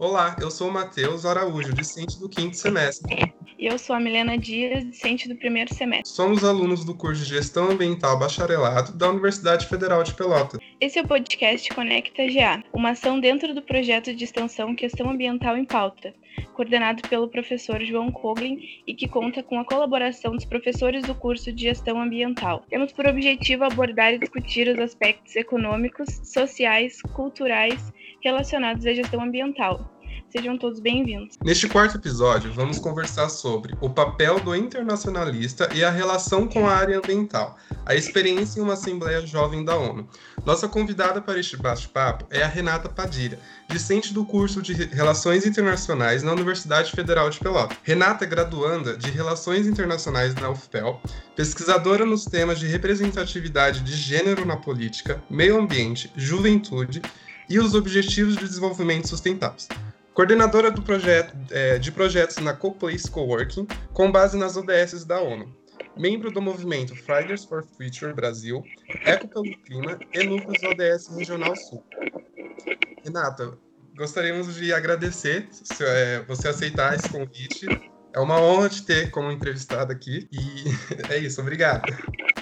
[0.00, 3.34] Olá, eu sou o Matheus Araújo, discente do quinto semestre.
[3.58, 6.14] E eu sou a Milena Dias, discente do primeiro semestre.
[6.14, 10.60] Somos alunos do curso de Gestão Ambiental Bacharelado da Universidade Federal de Pelotas.
[10.80, 15.56] Esse é o podcast Conecta GA, uma ação dentro do projeto de extensão Questão Ambiental
[15.56, 16.14] em Pauta,
[16.54, 21.52] coordenado pelo professor João Koglin e que conta com a colaboração dos professores do curso
[21.52, 22.62] de Gestão Ambiental.
[22.70, 27.92] Temos por objetivo abordar e discutir os aspectos econômicos, sociais, culturais
[28.22, 29.98] relacionados à gestão ambiental.
[30.30, 31.38] Sejam todos bem-vindos.
[31.42, 36.76] Neste quarto episódio, vamos conversar sobre o papel do internacionalista e a relação com a
[36.76, 37.56] área ambiental,
[37.86, 40.06] a experiência em uma Assembleia Jovem da ONU.
[40.44, 43.38] Nossa convidada para este bate-papo é a Renata Padilha,
[43.70, 47.78] discente do curso de Relações Internacionais na Universidade Federal de Pelotas.
[47.82, 51.00] Renata é graduanda de Relações Internacionais na UFPEL,
[51.34, 57.00] pesquisadora nos temas de representatividade de gênero na política, meio ambiente, juventude
[57.48, 59.68] e os Objetivos de Desenvolvimento Sustentáveis.
[60.12, 65.54] Coordenadora do projeto, é, de projetos na CoPlace Coworking, com base nas ODSs da ONU.
[65.96, 68.64] Membro do movimento Fridays for Future Brasil,
[69.04, 71.84] Eco pelo Clima e núcleos ODS Regional Sul.
[73.04, 73.56] Renata,
[73.96, 77.66] gostaríamos de agradecer se, é, você aceitar esse convite.
[78.14, 80.28] É uma honra te ter como entrevistada aqui.
[80.32, 81.92] E é isso, obrigado.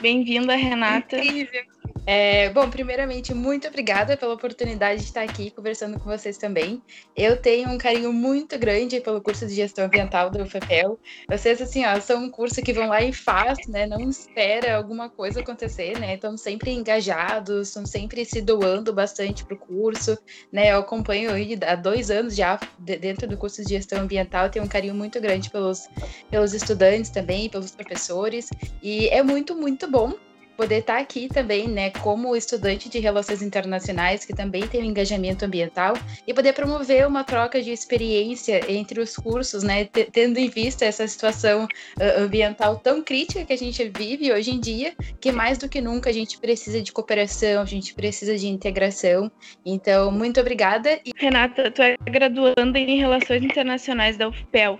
[0.00, 1.17] Bem-vinda, Renata.
[1.17, 1.77] Incrível.
[2.08, 6.81] É, bom, primeiramente, muito obrigada pela oportunidade de estar aqui conversando com vocês também.
[7.17, 11.00] Eu tenho um carinho muito grande pelo curso de gestão ambiental do UFPEL.
[11.28, 13.86] Vocês, assim, ó, são um curso que vão lá e faz, né?
[13.86, 16.14] Não espera alguma coisa acontecer, né?
[16.14, 20.17] Estão sempre engajados, estão sempre se doando bastante para o curso,
[20.53, 20.70] né?
[20.70, 21.30] Eu acompanho
[21.67, 25.51] há dois anos já dentro do curso de gestão ambiental, tenho um carinho muito grande
[25.56, 25.88] pelos,
[26.30, 28.50] pelos estudantes também, pelos professores,
[28.82, 30.12] e é muito, muito bom
[30.56, 35.44] poder estar aqui também, né, como estudante de relações internacionais, que também tem um engajamento
[35.44, 35.94] ambiental,
[36.27, 41.06] e poder promover uma troca de experiência entre os cursos, né, tendo em vista essa
[41.06, 45.68] situação uh, ambiental tão crítica que a gente vive hoje em dia, que mais do
[45.68, 49.30] que nunca a gente precisa de cooperação, a gente precisa de integração.
[49.64, 50.98] Então, muito obrigada.
[51.16, 54.78] Renata, tu é graduanda em Relações Internacionais da UFPEL,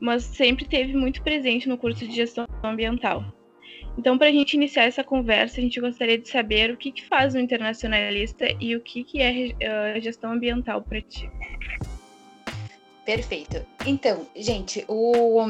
[0.00, 3.24] mas sempre teve muito presente no curso de Gestão Ambiental.
[3.96, 7.04] Então, para a gente iniciar essa conversa, a gente gostaria de saber o que, que
[7.04, 9.32] faz um internacionalista e o que, que é
[9.96, 11.28] uh, gestão ambiental para ti.
[13.04, 13.66] Perfeito.
[13.84, 15.44] Então, gente, o,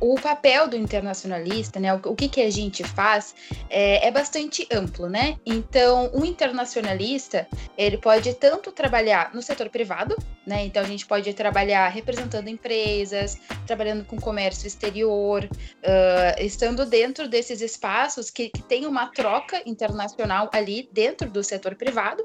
[0.00, 3.34] o papel do internacionalista, né, o, que, que a gente faz,
[3.68, 5.36] é, é, bastante amplo, né?
[5.44, 10.16] Então, um internacionalista, ele pode tanto trabalhar no setor privado,
[10.46, 10.64] né?
[10.64, 17.60] Então, a gente pode trabalhar representando empresas, trabalhando com comércio exterior, uh, estando dentro desses
[17.60, 22.24] espaços que, que tem uma troca internacional ali dentro do setor privado.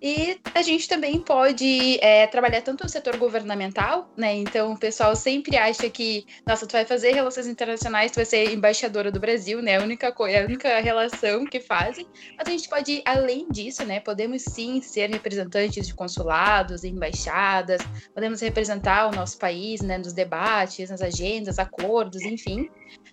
[0.00, 4.34] E a gente também pode é, trabalhar tanto no setor governamental, né?
[4.34, 8.52] Então, o pessoal sempre acha que, nossa, tu vai fazer relações internacionais, tu vai ser
[8.52, 9.76] embaixadora do Brasil, né?
[9.76, 12.06] A única coisa, a única relação que fazem.
[12.36, 14.00] Mas a gente pode ir além disso, né?
[14.00, 17.80] Podemos sim ser representantes de consulados, embaixadas,
[18.12, 19.98] podemos representar o nosso país, né?
[19.98, 22.68] Nos debates, nas agendas, acordos, enfim.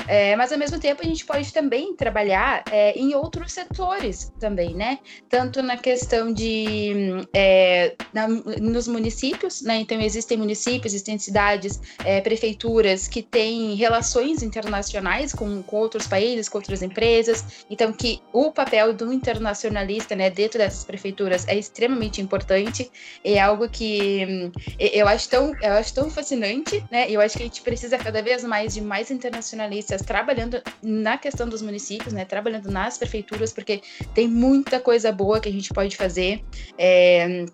[0.07, 4.73] É, mas ao mesmo tempo a gente pode também trabalhar é, em outros setores também,
[4.73, 4.99] né?
[5.29, 9.77] Tanto na questão de é, na, nos municípios, né?
[9.77, 16.49] Então existem municípios, existem cidades, é, prefeituras que têm relações internacionais com, com outros países,
[16.49, 17.65] com outras empresas.
[17.69, 22.91] Então que o papel do internacionalista, né, dentro dessas prefeituras é extremamente importante.
[23.23, 27.09] É algo que eu acho tão, eu acho tão fascinante, né?
[27.09, 31.47] Eu acho que a gente precisa cada vez mais de mais internacionalistas trabalhando na questão
[31.47, 33.81] dos municípios, né, trabalhando nas prefeituras, porque
[34.13, 36.43] tem muita coisa boa que a gente pode fazer.
[36.77, 37.45] É,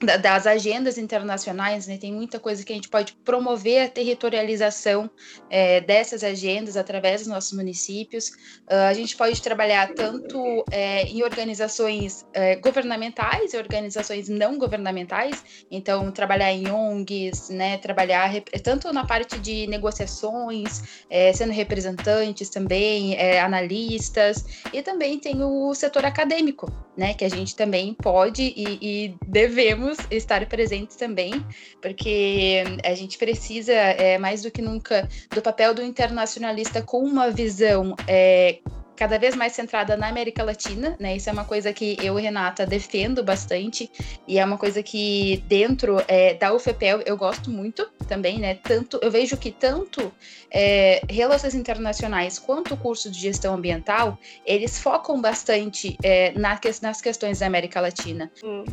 [0.00, 1.98] das agendas internacionais, né?
[1.98, 5.10] Tem muita coisa que a gente pode promover a territorialização
[5.50, 8.30] é, dessas agendas através dos nossos municípios.
[8.70, 15.44] Uh, a gente pode trabalhar tanto é, em organizações é, governamentais e organizações não governamentais,
[15.70, 17.76] então trabalhar em ONGs, né?
[17.76, 18.32] Trabalhar
[18.64, 25.74] tanto na parte de negociações, é, sendo representantes também, é, analistas, e também tem o
[25.74, 27.12] setor acadêmico, né?
[27.12, 31.44] Que a gente também pode e, e devemos devemos estar presentes também,
[31.80, 37.30] porque a gente precisa, é, mais do que nunca, do papel do internacionalista com uma
[37.30, 38.58] visão é,
[38.96, 41.16] cada vez mais centrada na América Latina, né?
[41.16, 43.90] Isso é uma coisa que eu e Renata defendo bastante
[44.28, 48.56] e é uma coisa que dentro é, da UFPEL eu gosto muito também, né?
[48.56, 50.12] Tanto eu vejo que tanto
[50.50, 57.00] é, relações internacionais quanto o curso de gestão ambiental eles focam bastante é, na, nas
[57.00, 58.30] questões da América Latina.
[58.44, 58.64] Hum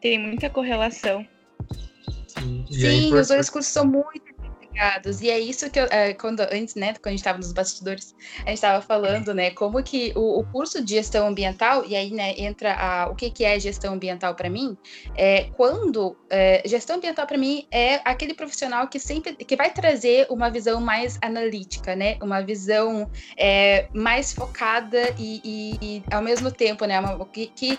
[0.00, 1.26] tem muita correlação.
[2.26, 4.38] Sim, Sim os dois cursos são muito
[5.20, 8.14] e é isso que eu, é, quando antes, né, quando a gente estava nos bastidores,
[8.38, 12.12] a gente estava falando, né, como que o, o, curso de gestão ambiental, e aí,
[12.12, 14.76] né, entra a, o que, que é gestão ambiental para mim,
[15.16, 20.26] é quando é, gestão ambiental para mim é aquele profissional que sempre, que vai trazer
[20.30, 26.52] uma visão mais analítica, né, uma visão é, mais focada e, e, e, ao mesmo
[26.52, 27.78] tempo, né, uma, que, que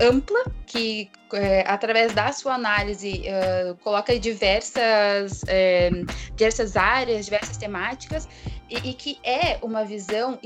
[0.00, 5.90] ampla que é, através da sua análise uh, coloca diversas é,
[6.34, 8.28] diversas áreas, diversas temáticas
[8.70, 10.38] e, e, que é uma visão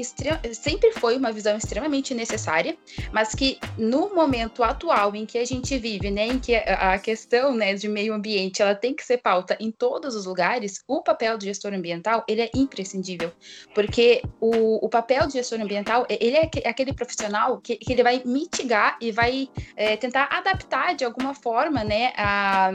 [0.53, 2.77] sempre foi uma visão extremamente necessária,
[3.13, 7.55] mas que no momento atual em que a gente vive, né, em que a, questão
[7.55, 11.37] né, de meio ambiente ela tem que ser pauta em todos os lugares, o papel
[11.37, 13.31] do gestor ambiental ele é imprescindível,
[13.75, 18.23] porque o, o papel do gestor ambiental ele é aquele profissional que, que ele vai
[18.25, 22.71] mitigar e vai é, tentar adaptar de alguma forma, né, a,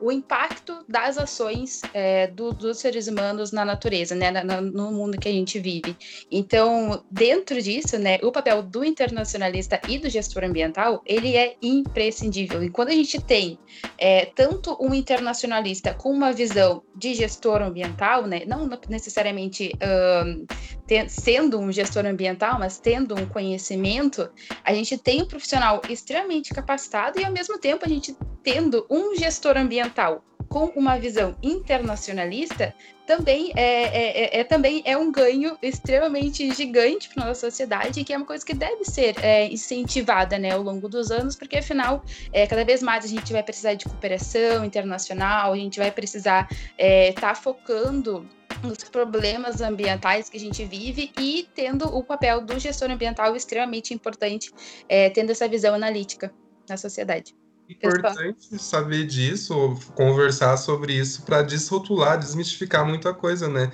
[0.00, 4.92] o impacto das ações é, do, dos seres humanos na natureza, né, na, na, no
[4.92, 5.96] mundo que a gente vive.
[6.30, 12.62] Então, dentro disso, né, o papel do internacionalista e do gestor ambiental, ele é imprescindível.
[12.62, 13.58] E quando a gente tem
[13.98, 19.72] é, tanto um internacionalista com uma visão de gestor ambiental, né, não necessariamente
[21.08, 24.30] sendo um gestor ambiental, mas tendo um conhecimento,
[24.64, 29.14] a gente tem um profissional extremamente capacitado e, ao mesmo tempo, a gente tendo um
[29.16, 32.74] gestor ambiental com uma visão internacionalista,
[33.06, 38.12] também é, é, é, é, também é um ganho extremamente gigante para nossa sociedade, que
[38.12, 42.04] é uma coisa que deve ser é, incentivada né, ao longo dos anos, porque afinal,
[42.32, 46.48] é, cada vez mais a gente vai precisar de cooperação internacional, a gente vai precisar
[46.50, 48.26] estar é, tá focando
[48.62, 53.94] nos problemas ambientais que a gente vive e tendo o papel do gestor ambiental extremamente
[53.94, 54.52] importante,
[55.14, 56.32] tendo essa visão analítica
[56.68, 57.34] na sociedade
[57.68, 63.70] importante saber disso, conversar sobre isso para desrotular, desmistificar muita coisa, né?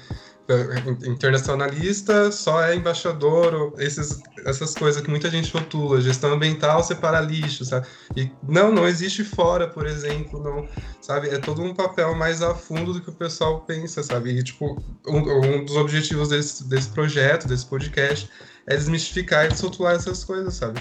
[1.06, 7.64] Internacionalista só é embaixador, esses, essas coisas que muita gente rotula, gestão ambiental separa lixo,
[7.64, 7.86] sabe?
[8.14, 10.68] E não, não existe fora, por exemplo, não,
[11.00, 11.30] sabe?
[11.30, 14.38] É todo um papel mais a fundo do que o pessoal pensa, sabe?
[14.38, 18.28] E, tipo, um, um dos objetivos desse, desse projeto, desse podcast,
[18.66, 20.78] é desmistificar e desrotular essas coisas, sabe?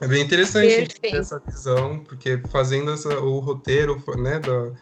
[0.00, 4.72] É bem interessante essa visão, porque fazendo essa, o roteiro né, do,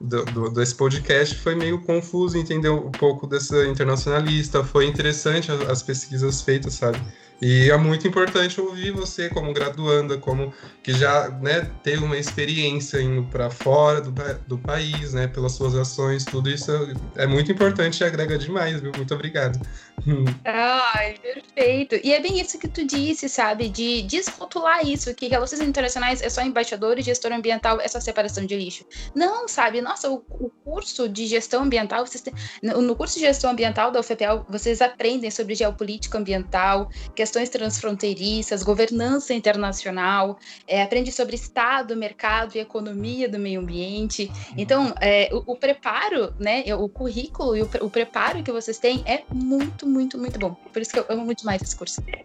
[0.00, 4.62] do, do, desse podcast foi meio confuso entender um pouco dessa internacionalista.
[4.64, 7.00] Foi interessante as, as pesquisas feitas, sabe?
[7.40, 10.52] E é muito importante ouvir você como graduanda, como
[10.82, 14.12] que já né, teve uma experiência indo para fora do,
[14.46, 16.72] do país, né, pelas suas ações, tudo isso
[17.14, 18.90] é muito importante e agrega demais, viu?
[18.96, 19.60] Muito obrigado.
[20.44, 21.96] Ai, perfeito.
[22.02, 23.68] E é bem isso que tu disse, sabe?
[23.68, 28.44] De desrotular isso, que relações internacionais é só embaixador e gestor ambiental, é só separação
[28.44, 28.84] de lixo.
[29.14, 29.80] Não, sabe?
[29.80, 32.32] Nossa, o, o curso de gestão ambiental, têm,
[32.62, 38.62] no curso de gestão ambiental da UFPL, vocês aprendem sobre geopolítica ambiental, que questões transfronteiriças,
[38.62, 44.30] governança internacional, é, aprende sobre Estado, mercado e economia do meio ambiente.
[44.56, 49.02] Então, é, o, o, preparo, né, o currículo e o, o, preparo que vocês têm
[49.04, 50.54] é muito, muito, muito bom.
[50.72, 52.02] Por isso que eu amo muito mais esse curso.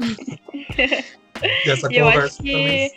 [1.65, 2.51] e essa conversa eu acho que...
[2.51, 2.91] também...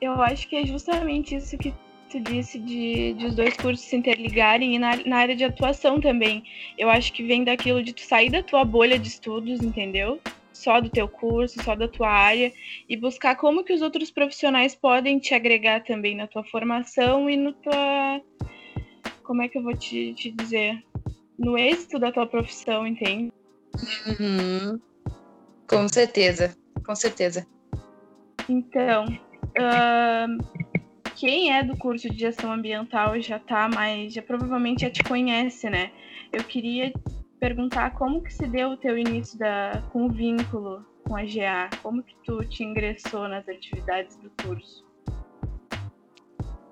[0.00, 1.74] Eu acho que é justamente isso que
[2.10, 6.00] tu disse de, de os dois cursos se interligarem e na, na área de atuação
[6.00, 6.42] também.
[6.76, 10.18] Eu acho que vem daquilo de tu sair da tua bolha de estudos, entendeu?
[10.52, 12.52] Só do teu curso, só da tua área
[12.88, 17.36] e buscar como que os outros profissionais podem te agregar também na tua formação e
[17.36, 18.20] no tua
[19.22, 20.82] como é que eu vou te, te dizer
[21.38, 23.32] no êxito da tua profissão, entende?
[24.06, 24.80] Uhum.
[25.68, 26.54] Com certeza,
[26.84, 27.46] com certeza.
[28.48, 30.60] Então, uh,
[31.14, 35.70] quem é do curso de gestão ambiental já tá mais, já provavelmente já te conhece,
[35.70, 35.92] né?
[36.32, 36.92] Eu queria
[37.40, 41.70] perguntar como que se deu o teu início da, com o vínculo com a GA,
[41.82, 44.84] como que tu te ingressou nas atividades do curso?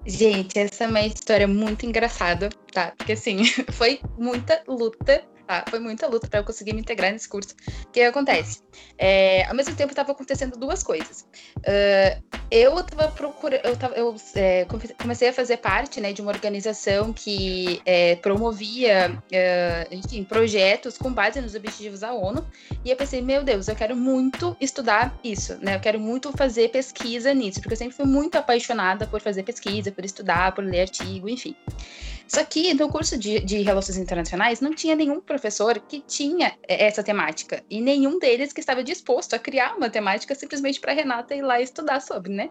[0.06, 2.92] Gente, essa é uma história muito engraçada, tá?
[2.96, 5.64] Porque assim, foi muita luta Tá?
[5.70, 7.54] Foi muita luta para eu conseguir me integrar nesse curso.
[7.86, 8.60] O que acontece?
[8.98, 11.22] É, ao mesmo tempo, estava acontecendo duas coisas.
[11.60, 13.64] Uh, eu estava procurando.
[13.64, 14.66] Eu, tava, eu é,
[15.00, 21.10] comecei a fazer parte né, de uma organização que é, promovia uh, enfim, projetos com
[21.10, 22.46] base nos objetivos da ONU.
[22.84, 25.76] E eu pensei, meu Deus, eu quero muito estudar isso, né?
[25.76, 29.90] Eu quero muito fazer pesquisa nisso, porque eu sempre fui muito apaixonada por fazer pesquisa,
[29.90, 31.56] por estudar, por ler artigo, enfim.
[32.28, 36.86] Só que no curso de, de Relações Internacionais não tinha nenhum professor que tinha é,
[36.86, 37.64] essa temática.
[37.70, 41.60] E nenhum deles que estava disposto a criar uma temática simplesmente para Renata ir lá
[41.60, 42.50] estudar sobre, né?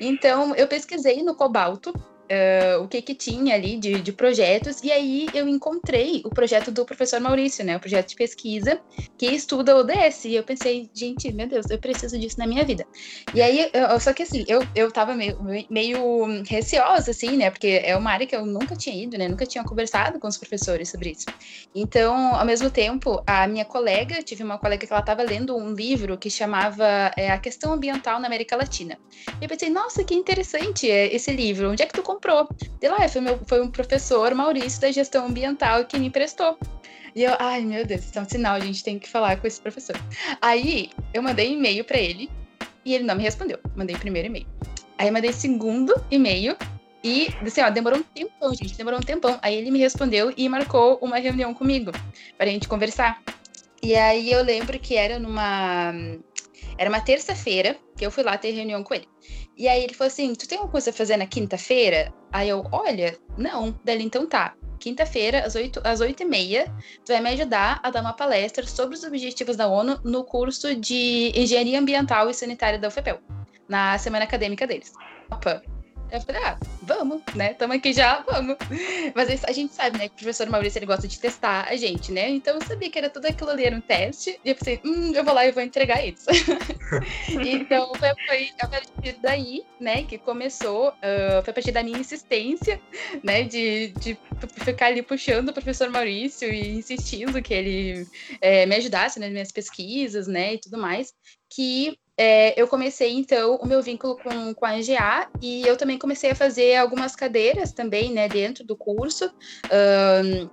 [0.00, 1.92] Então, eu pesquisei no Cobalto
[2.32, 6.70] uh, o que que tinha ali de, de projetos, e aí eu encontrei o projeto
[6.70, 7.76] do professor Maurício, né?
[7.76, 8.80] O projeto de pesquisa
[9.18, 10.24] que estuda ODS.
[10.24, 12.86] E eu pensei, gente, meu Deus, eu preciso disso na minha vida.
[13.34, 17.50] E aí, eu, só que assim, eu, eu tava meio, meio receosa, assim, né?
[17.50, 19.28] Porque é uma área que eu nunca tinha ido, né?
[19.28, 21.26] Nunca tinha conversado com os professores sobre isso.
[21.74, 25.72] Então, ao mesmo tempo, a minha colega, tive uma colega que ela tava lendo um
[25.72, 28.98] livro que chamava é, A Questão Ambiental na América Latina.
[29.40, 31.70] E eu pensei, nossa, que interessante esse livro.
[31.70, 32.21] Onde é que tu comprou?
[32.80, 36.56] De lá, foi, meu, foi um professor, Maurício, da gestão ambiental, que me emprestou.
[37.14, 39.46] E eu, ai meu Deus, isso é um sinal, a gente tem que falar com
[39.46, 39.96] esse professor.
[40.40, 42.30] Aí eu mandei e-mail para ele
[42.84, 43.58] e ele não me respondeu.
[43.76, 44.46] Mandei primeiro e-mail.
[44.96, 46.56] Aí mandei segundo e-mail
[47.04, 49.38] e, assim, ó, demorou um tempão, gente, demorou um tempão.
[49.42, 51.90] Aí ele me respondeu e marcou uma reunião comigo
[52.38, 53.20] para a gente conversar.
[53.82, 55.92] E aí eu lembro que era numa.
[56.78, 59.08] Era uma terça-feira que eu fui lá ter reunião com ele.
[59.56, 62.12] E aí ele falou assim: Tu tem alguma coisa a fazer na quinta-feira?
[62.32, 63.72] Aí eu, olha, não.
[63.84, 66.74] Dele, então tá quinta-feira, às 8, às 8 e meia,
[67.04, 70.74] tu vai me ajudar a dar uma palestra sobre os objetivos da ONU no curso
[70.74, 73.20] de Engenharia Ambiental e Sanitária da UFPEL,
[73.68, 74.92] na semana acadêmica deles.
[75.30, 75.62] Opa,
[76.12, 77.52] eu falei, ah, vamos, né?
[77.52, 78.56] Estamos aqui já, vamos.
[79.14, 82.12] Mas a gente sabe, né, que o professor Maurício ele gosta de testar a gente,
[82.12, 82.28] né?
[82.28, 84.38] Então eu sabia que era tudo aquilo ali, era um teste.
[84.44, 86.26] E eu pensei, hum, eu vou lá e vou entregar isso.
[87.46, 91.98] então foi, foi, a partir daí, né, que começou, uh, foi a partir da minha
[91.98, 92.78] insistência,
[93.22, 94.18] né, de, de
[94.64, 98.06] ficar ali puxando o professor Maurício e insistindo que ele
[98.40, 101.14] é, me ajudasse nas minhas pesquisas, né, e tudo mais,
[101.48, 105.98] que é, eu comecei, então, o meu vínculo com, com a NGA e eu também
[105.98, 109.28] comecei a fazer algumas cadeiras também, né, dentro do curso.
[109.66, 110.48] Um,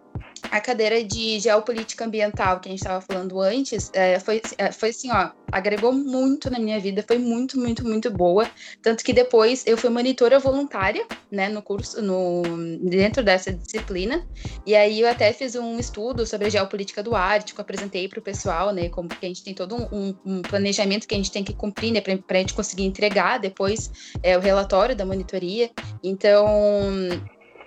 [0.51, 4.89] a cadeira de geopolítica ambiental que a gente estava falando antes é, foi, é, foi
[4.89, 8.49] assim, ó, agregou muito na minha vida, foi muito, muito, muito boa.
[8.81, 12.43] Tanto que depois eu fui monitora voluntária, né, no curso, no,
[12.79, 14.25] dentro dessa disciplina.
[14.65, 18.21] E aí eu até fiz um estudo sobre a geopolítica do Ártico, apresentei para o
[18.21, 21.43] pessoal, né, como que a gente tem todo um, um, planejamento que a gente tem
[21.43, 23.91] que cumprir, né, para a gente conseguir entregar depois
[24.23, 25.69] é, o relatório da monitoria.
[26.03, 26.47] Então,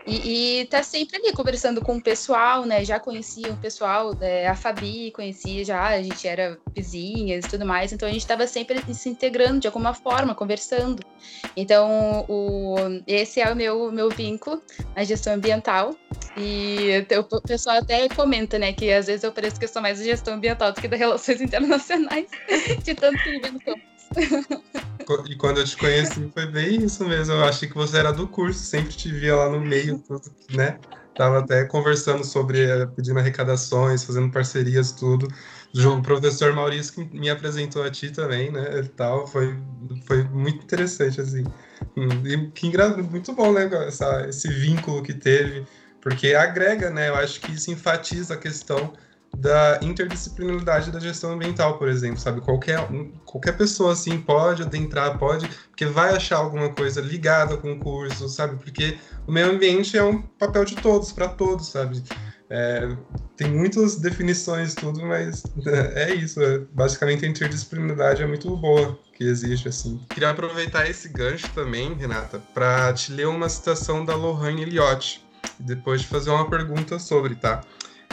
[0.06, 2.85] e, e tá sempre ali conversando com o pessoal, né?
[2.85, 7.64] Já conhecia o pessoal, é, a Fabi conhecia já, a gente era vizinhas e tudo
[7.64, 11.02] mais, então a gente estava sempre se integrando de alguma forma, conversando.
[11.56, 12.75] Então, o,
[13.06, 14.61] esse é o meu, meu vínculo
[14.97, 15.94] na gestão ambiental.
[16.37, 19.99] E o pessoal até comenta, né, que às vezes eu pareço que eu sou mais
[19.99, 22.26] de gestão ambiental do que de relações internacionais,
[22.82, 23.91] de tanto que vive no campo.
[25.28, 27.35] E quando eu te conheci foi bem isso mesmo.
[27.35, 30.23] Eu achei que você era do curso, sempre te via lá no meio, tudo,
[30.54, 30.78] né?
[31.14, 35.28] Tava até conversando sobre, eh, pedindo arrecadações, fazendo parcerias, tudo.
[35.75, 38.81] O professor Maurício que me apresentou a ti também, né?
[38.81, 39.59] E tal, foi,
[40.07, 41.45] foi muito interessante, assim.
[42.25, 42.71] E que
[43.02, 43.69] muito bom, né?
[43.87, 45.66] Essa, esse vínculo que teve,
[46.00, 47.09] porque agrega, né?
[47.11, 48.92] Eu acho que isso enfatiza a questão
[49.36, 52.40] da interdisciplinaridade da gestão ambiental, por exemplo, sabe?
[52.40, 52.86] Qualquer,
[53.24, 58.28] qualquer pessoa, assim, pode adentrar, pode, porque vai achar alguma coisa ligada com o curso,
[58.28, 58.56] sabe?
[58.56, 62.02] Porque o meio ambiente é um papel de todos, para todos, sabe?
[62.54, 62.94] É,
[63.34, 65.42] tem muitas definições tudo, mas
[65.94, 66.40] é isso.
[66.42, 69.98] É, basicamente, a interdisciplinaridade é muito boa que existe, assim.
[70.10, 75.24] Queria aproveitar esse gancho também, Renata, para te ler uma citação da Lohane Elliott,
[75.58, 77.62] e depois de fazer uma pergunta sobre, tá?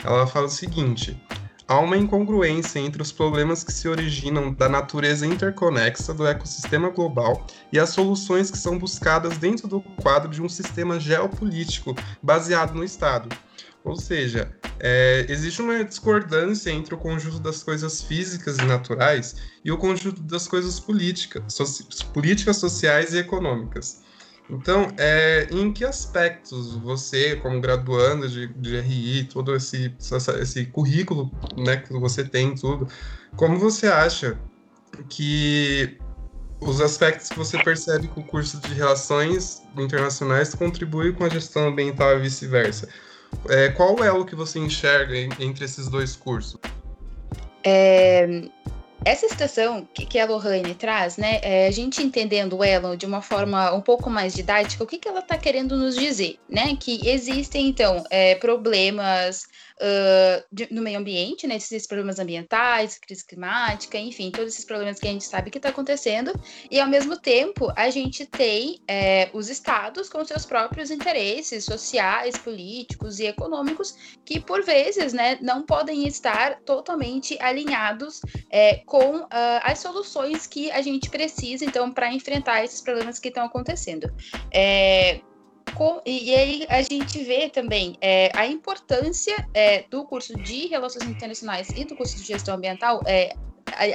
[0.03, 1.21] Ela fala o seguinte:
[1.67, 7.45] há uma incongruência entre os problemas que se originam da natureza interconexa do ecossistema global
[7.71, 12.83] e as soluções que são buscadas dentro do quadro de um sistema geopolítico baseado no
[12.83, 13.29] Estado.
[13.83, 19.71] Ou seja, é, existe uma discordância entre o conjunto das coisas físicas e naturais e
[19.71, 21.63] o conjunto das coisas políticas, so
[22.13, 24.01] políticas sociais e econômicas.
[24.49, 29.93] Então, é, em que aspectos você, como graduando de, de RI, todo esse,
[30.41, 32.87] esse currículo né, que você tem, tudo,
[33.35, 34.39] como você acha
[35.07, 35.99] que
[36.59, 41.67] os aspectos que você percebe que o curso de Relações Internacionais contribui com a gestão
[41.67, 42.89] ambiental e vice-versa?
[43.47, 46.59] É, qual é o que você enxerga entre esses dois cursos?
[47.63, 48.49] É,
[49.05, 53.21] essa situação que, que a Lohane traz, né, é, a gente entendendo ela de uma
[53.21, 56.75] forma um pouco mais didática, o que, que ela está querendo nos dizer, né?
[56.79, 59.47] Que existem, então, é, problemas
[60.51, 61.55] de, no meio ambiente, né?
[61.55, 65.69] Esses problemas ambientais, crise climática, enfim, todos esses problemas que a gente sabe que está
[65.69, 66.33] acontecendo.
[66.69, 72.37] E ao mesmo tempo, a gente tem é, os estados com seus próprios interesses sociais,
[72.37, 79.27] políticos e econômicos, que por vezes, né, não podem estar totalmente alinhados é, com uh,
[79.63, 84.11] as soluções que a gente precisa, então, para enfrentar esses problemas que estão acontecendo.
[84.51, 85.21] É,
[86.05, 91.07] e, e, aí a gente vê também é, a importância é, do curso de Relações
[91.07, 93.33] Internacionais e do curso de Gestão Ambiental é,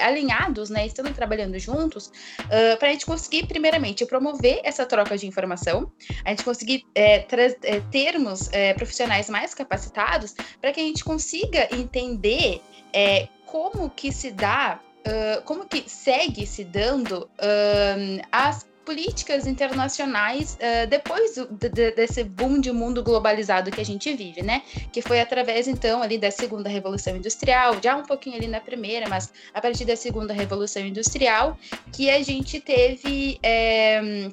[0.00, 5.26] alinhados, né, estando trabalhando juntos, uh, para a gente conseguir, primeiramente, promover essa troca de
[5.26, 5.90] informação,
[6.24, 11.68] a gente conseguir é, é, termos é, profissionais mais capacitados, para que a gente consiga
[11.74, 12.60] entender
[12.92, 20.54] é, como que se dá, uh, como que segue se dando uh, as políticas internacionais
[20.54, 24.62] uh, depois do, de, desse boom de mundo globalizado que a gente vive, né?
[24.92, 29.08] Que foi através, então, ali da segunda revolução industrial, já um pouquinho ali na primeira,
[29.08, 31.58] mas a partir da segunda revolução industrial,
[31.92, 33.38] que a gente teve.
[33.42, 34.30] É,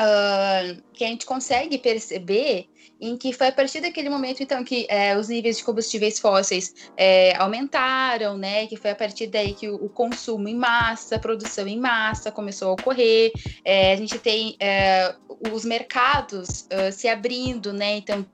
[0.00, 2.69] uh, que a gente consegue perceber
[3.00, 6.74] em que foi a partir daquele momento, então, que é, os níveis de combustíveis fósseis
[6.96, 8.66] é, aumentaram, né?
[8.66, 12.30] Que foi a partir daí que o, o, consumo em massa, a produção em massa
[12.30, 13.32] começou a ocorrer.
[13.64, 15.14] É, a gente tem é,
[15.52, 17.96] os mercados uh, se abrindo, né?
[17.96, 18.26] Então,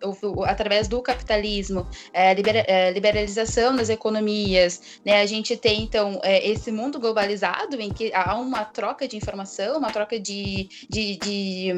[0.45, 5.21] através do capitalismo, é, é, liberalização das economias, né?
[5.21, 9.93] A gente tem, então, esse mundo globalizado em que há uma troca de informação, uma
[9.93, 11.73] troca de, de, de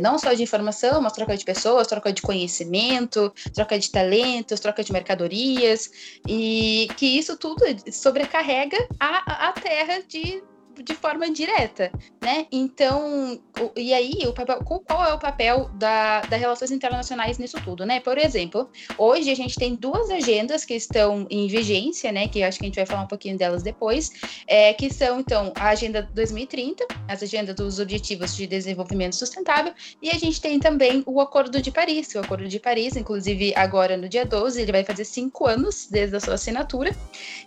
[0.00, 4.82] não só de informação, mas troca de pessoas, troca de conhecimento, troca de talentos, troca
[4.82, 5.90] de mercadorias,
[6.26, 10.42] e que isso tudo sobrecarrega a, a terra de
[10.82, 11.90] de forma direta,
[12.20, 12.46] né?
[12.50, 13.40] Então,
[13.76, 18.00] e aí, o papel, qual é o papel da, das relações internacionais nisso tudo, né?
[18.00, 22.28] Por exemplo, hoje a gente tem duas agendas que estão em vigência, né?
[22.28, 24.10] Que acho que a gente vai falar um pouquinho delas depois,
[24.46, 30.10] é, que são, então, a Agenda 2030, as agendas dos Objetivos de Desenvolvimento Sustentável, e
[30.10, 34.08] a gente tem também o Acordo de Paris, o Acordo de Paris, inclusive agora no
[34.08, 36.94] dia 12, ele vai fazer cinco anos desde a sua assinatura,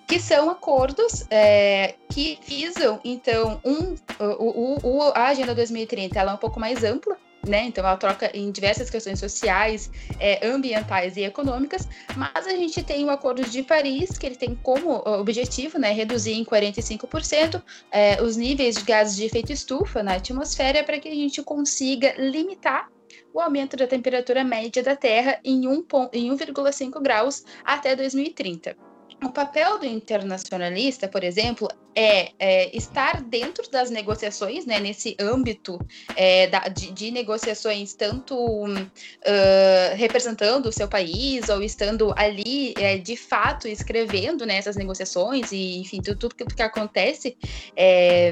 [0.07, 6.35] que são acordos é, que visam, então, um, o, o, a Agenda 2030 ela é
[6.35, 7.65] um pouco mais ampla, né?
[7.65, 13.05] Então ela troca em diversas questões sociais, é, ambientais e econômicas, mas a gente tem
[13.05, 18.37] o Acordo de Paris, que ele tem como objetivo né, reduzir em 45% é, os
[18.37, 22.89] níveis de gases de efeito estufa na atmosfera para que a gente consiga limitar
[23.33, 28.86] o aumento da temperatura média da Terra em 1,5 graus até 2030.
[29.23, 35.79] O papel do internacionalista, por exemplo, é, é estar dentro das negociações, né, nesse âmbito
[36.15, 42.99] é, da, de, de, negociações, tanto uh, representando o seu país ou estando ali, é,
[42.99, 47.35] de fato, escrevendo né, essas negociações e, enfim, tudo, tudo que, que acontece
[47.75, 48.31] é,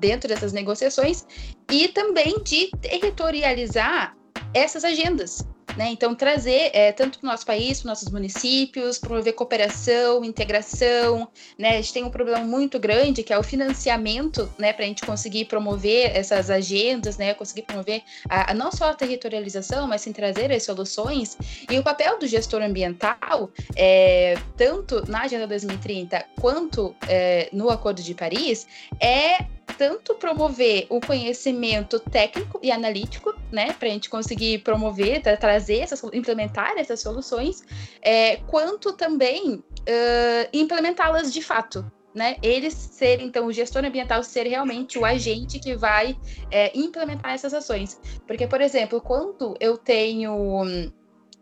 [0.00, 1.24] dentro dessas negociações,
[1.70, 4.16] e também de territorializar
[4.52, 5.46] essas agendas,
[5.76, 5.90] né?
[5.90, 11.28] Então, trazer é, tanto para o nosso país, para os nossos municípios, promover cooperação, integração.
[11.58, 11.70] Né?
[11.70, 15.04] A gente tem um problema muito grande que é o financiamento né, para a gente
[15.04, 17.34] conseguir promover essas agendas, né?
[17.34, 21.36] conseguir promover a, a, não só a territorialização, mas sim trazer as soluções.
[21.70, 28.02] E o papel do gestor ambiental, é, tanto na Agenda 2030 quanto é, no Acordo
[28.02, 28.66] de Paris,
[29.00, 29.44] é
[29.76, 36.02] tanto promover o conhecimento técnico e analítico, né, para a gente conseguir promover, trazer essas,
[36.12, 37.62] implementar essas soluções,
[38.02, 42.36] é, quanto também uh, implementá-las de fato, né?
[42.42, 46.16] Eles serem, então, o gestor ambiental ser realmente o agente que vai
[46.50, 48.00] é, implementar essas ações.
[48.26, 50.90] Porque, por exemplo, quando eu tenho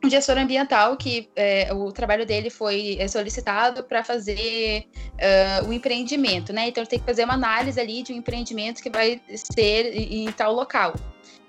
[0.04, 4.84] um gestor ambiental que é, o trabalho dele foi é, solicitado para fazer
[5.14, 6.68] uh, o empreendimento, né?
[6.68, 10.26] Então ele tem que fazer uma análise ali de um empreendimento que vai ser em,
[10.26, 10.94] em tal local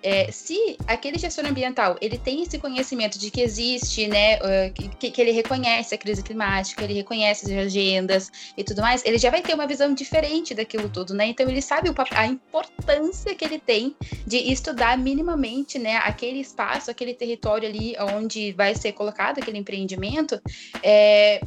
[0.02, 5.12] é, se aquele gestor ambiental ele tem esse conhecimento de que existe, né, uh, que,
[5.12, 9.30] que, ele reconhece a crise climática, ele reconhece as agendas e tudo mais, ele já
[9.30, 11.28] vai ter uma visão diferente daquilo tudo, né?
[11.28, 16.90] Então ele sabe o, a importância que ele tem de estudar minimamente, né, aquele espaço,
[16.90, 20.42] aquele território ali onde vai ser colocado aquele empreendimento,
[20.82, 21.42] é,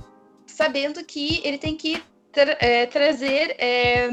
[0.46, 4.08] sabendo que ele tem que tra é, trazer é,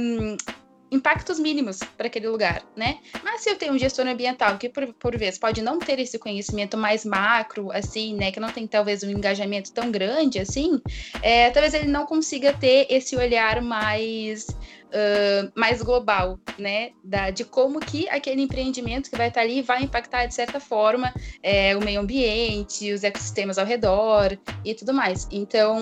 [0.91, 2.99] impactos mínimos para aquele lugar, né?
[3.23, 6.17] Mas se eu tenho um gestor ambiental que, por, por vezes, pode não ter esse
[6.17, 8.31] conhecimento mais macro, assim, né?
[8.31, 10.81] Que não tem, talvez, um engajamento tão grande, assim,
[11.21, 14.47] é, talvez ele não consiga ter esse olhar mais...
[14.89, 19.83] Uh, mais global, né, da, de como que aquele empreendimento que vai estar ali vai
[19.83, 25.27] impactar de certa forma é, o meio ambiente, os ecossistemas ao redor e tudo mais.
[25.29, 25.79] Então,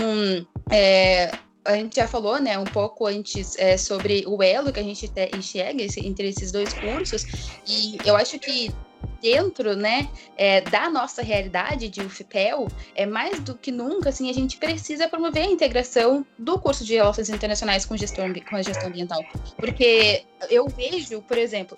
[0.69, 1.31] é,
[1.67, 5.11] a gente já falou, né, um pouco antes é, sobre o elo que a gente
[5.35, 7.25] enxerga entre esses dois cursos,
[7.67, 8.73] e eu acho que
[9.21, 14.33] dentro, né, é, da nossa realidade de UFPEL, é mais do que nunca, assim, a
[14.33, 18.87] gente precisa promover a integração do curso de Relações Internacionais com, gestão, com a gestão
[18.87, 19.23] ambiental,
[19.57, 21.77] porque eu vejo, por exemplo,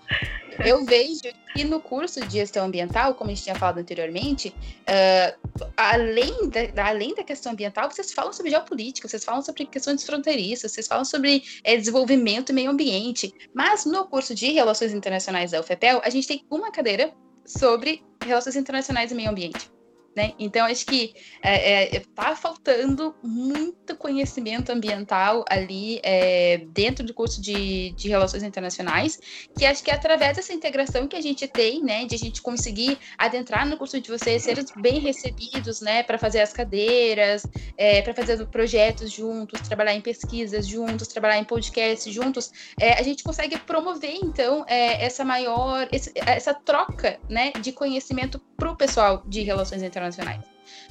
[0.66, 1.22] eu vejo
[1.54, 6.88] que no curso de gestão ambiental, como a gente tinha falado anteriormente, uh, além, da,
[6.88, 11.06] além da questão ambiental, vocês falam sobre geopolítica, vocês falam sobre questões fronteiriças, vocês falam
[11.06, 13.34] sobre é, desenvolvimento e meio ambiente.
[13.54, 17.14] Mas no curso de Relações Internacionais da UFPEL, a gente tem uma cadeira
[17.46, 19.72] sobre relações internacionais e meio ambiente.
[20.16, 20.34] Né?
[20.40, 27.42] Então, acho que é, é, tá faltando muito conhecimento ambiental ali é, dentro do curso
[27.42, 29.20] de, de Relações Internacionais,
[29.58, 32.42] que acho que é através dessa integração que a gente tem, né, de a gente
[32.42, 37.46] conseguir adentrar no curso de vocês, ser bem recebidos, né, para fazer as cadeiras,
[37.78, 43.04] é, para fazer projetos juntos, trabalhar em pesquisas juntos, trabalhar em podcasts juntos, é, a
[43.04, 48.76] gente consegue promover, então, é, essa maior, esse, essa troca, né, de conhecimento para o
[48.76, 50.42] pessoal de Relações Internacionais internacionais.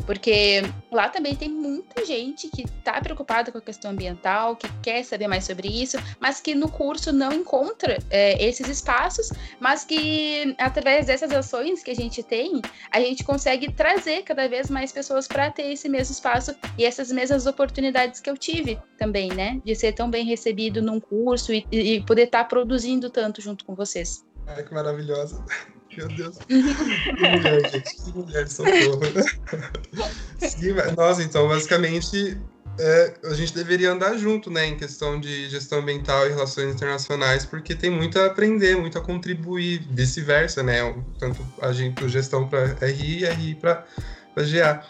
[0.06, 5.04] Porque lá também tem muita gente que está preocupada com a questão ambiental, que quer
[5.04, 10.54] saber mais sobre isso, mas que no curso não encontra é, esses espaços, mas que
[10.58, 15.28] através dessas ações que a gente tem, a gente consegue trazer cada vez mais pessoas
[15.28, 19.60] para ter esse mesmo espaço e essas mesmas oportunidades que eu tive também, né?
[19.64, 23.64] De ser tão bem recebido num curso e, e poder estar tá produzindo tanto junto
[23.64, 24.24] com vocês.
[24.46, 25.44] Ai, que maravilhosa.
[25.98, 26.38] Meu Deus.
[26.46, 27.96] Que mulher, gente.
[27.96, 29.00] Que mulher, socorro.
[30.96, 32.38] Nossa, então, basicamente,
[32.78, 37.44] é, a gente deveria andar junto, né, em questão de gestão ambiental e relações internacionais,
[37.44, 42.66] porque tem muito a aprender, muito a contribuir, vice-versa, né, tanto a gente, gestão para
[42.86, 43.84] RI e RI para
[44.36, 44.84] GA.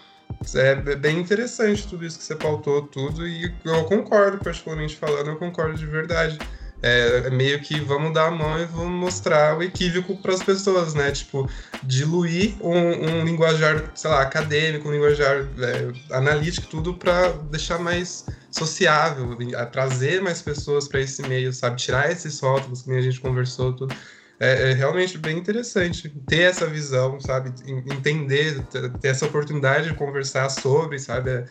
[0.54, 5.36] É bem interessante tudo isso que você pautou, tudo, e eu concordo, particularmente falando, eu
[5.36, 6.38] concordo de verdade.
[6.80, 10.94] É, meio que vamos dar a mão e vamos mostrar o equívoco para as pessoas,
[10.94, 11.10] né?
[11.10, 11.48] Tipo,
[11.82, 18.24] diluir um, um, linguajar, sei lá, acadêmico, um linguajar é, analítico, tudo para deixar mais
[18.50, 19.36] sociável,
[19.72, 21.76] trazer mais pessoas para esse meio, sabe?
[21.76, 23.94] Tirar esses rótulos que a gente conversou, tudo.
[24.40, 27.52] É, é, realmente bem interessante ter essa visão, sabe?
[27.66, 31.30] Entender, ter essa oportunidade de conversar sobre, sabe?
[31.30, 31.44] É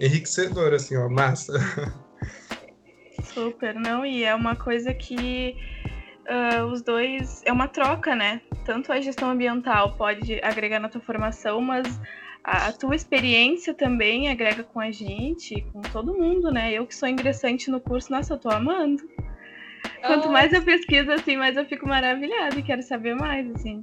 [0.00, 1.52] enriquecedor, assim, ó, massa.
[3.22, 5.56] Super, não, e é uma coisa que
[6.28, 7.42] uh, os dois.
[7.44, 8.40] É uma troca, né?
[8.64, 12.00] Tanto a gestão ambiental pode agregar na tua formação, mas
[12.44, 16.72] a, a tua experiência também agrega com a gente, com todo mundo, né?
[16.72, 19.02] Eu que sou ingressante no curso, nossa, eu tô amando.
[20.06, 20.32] Quanto oh.
[20.32, 23.80] mais eu pesquiso, assim, mais eu fico maravilhada e quero saber mais, assim.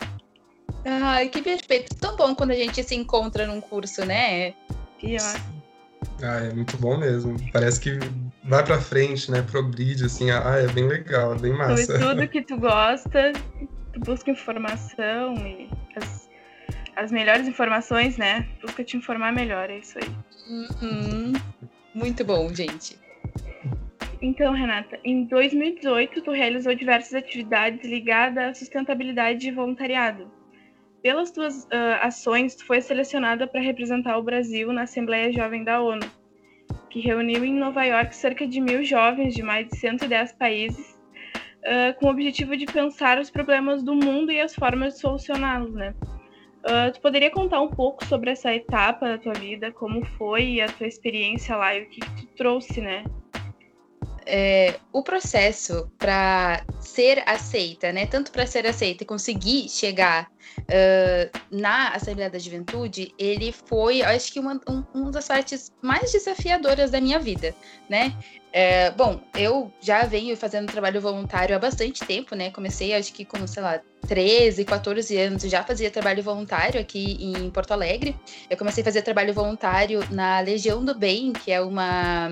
[0.86, 1.96] Ai, que perfeito.
[1.96, 4.54] Tão bom quando a gente se encontra num curso, né?
[5.00, 5.36] Pior.
[6.22, 7.36] Ah, é muito bom mesmo.
[7.52, 8.00] Parece que
[8.50, 9.42] vai pra frente, né?
[9.44, 10.32] Progride, assim.
[10.32, 11.86] Ah, é bem legal, é bem massa.
[11.86, 13.32] Sobre tudo que tu gosta,
[13.94, 16.30] tu busca informação e as,
[16.96, 18.48] as melhores informações, né?
[18.62, 20.10] Busca te informar melhor, é isso aí.
[20.50, 21.34] Uhum.
[21.94, 22.98] Muito bom, gente.
[24.22, 30.30] Então, Renata, em 2018 tu realizou diversas atividades ligadas à sustentabilidade e voluntariado.
[31.02, 35.82] Pelas tuas uh, ações, tu foi selecionada para representar o Brasil na Assembleia Jovem da
[35.82, 36.06] ONU,
[36.90, 41.00] que reuniu em Nova York cerca de mil jovens de mais de 110 países,
[41.60, 45.74] uh, com o objetivo de pensar os problemas do mundo e as formas de solucioná-los,
[45.74, 45.94] né?
[46.60, 50.68] Uh, tu poderia contar um pouco sobre essa etapa da tua vida, como foi a
[50.68, 53.04] tua experiência lá e o que, que tu trouxe, né?
[54.32, 58.06] É, o processo para ser aceita, né?
[58.06, 64.32] Tanto para ser aceita e conseguir chegar uh, na Assembleia da Juventude, ele foi, acho
[64.32, 67.56] que, uma, um, uma das partes mais desafiadoras da minha vida,
[67.90, 68.16] né?
[68.54, 72.52] É, bom, eu já venho fazendo trabalho voluntário há bastante tempo, né?
[72.52, 77.50] Comecei, acho que com, sei lá, 13, 14 anos, já fazia trabalho voluntário aqui em
[77.50, 78.16] Porto Alegre.
[78.50, 82.30] Eu comecei a fazer trabalho voluntário na Legião do Bem, que é uma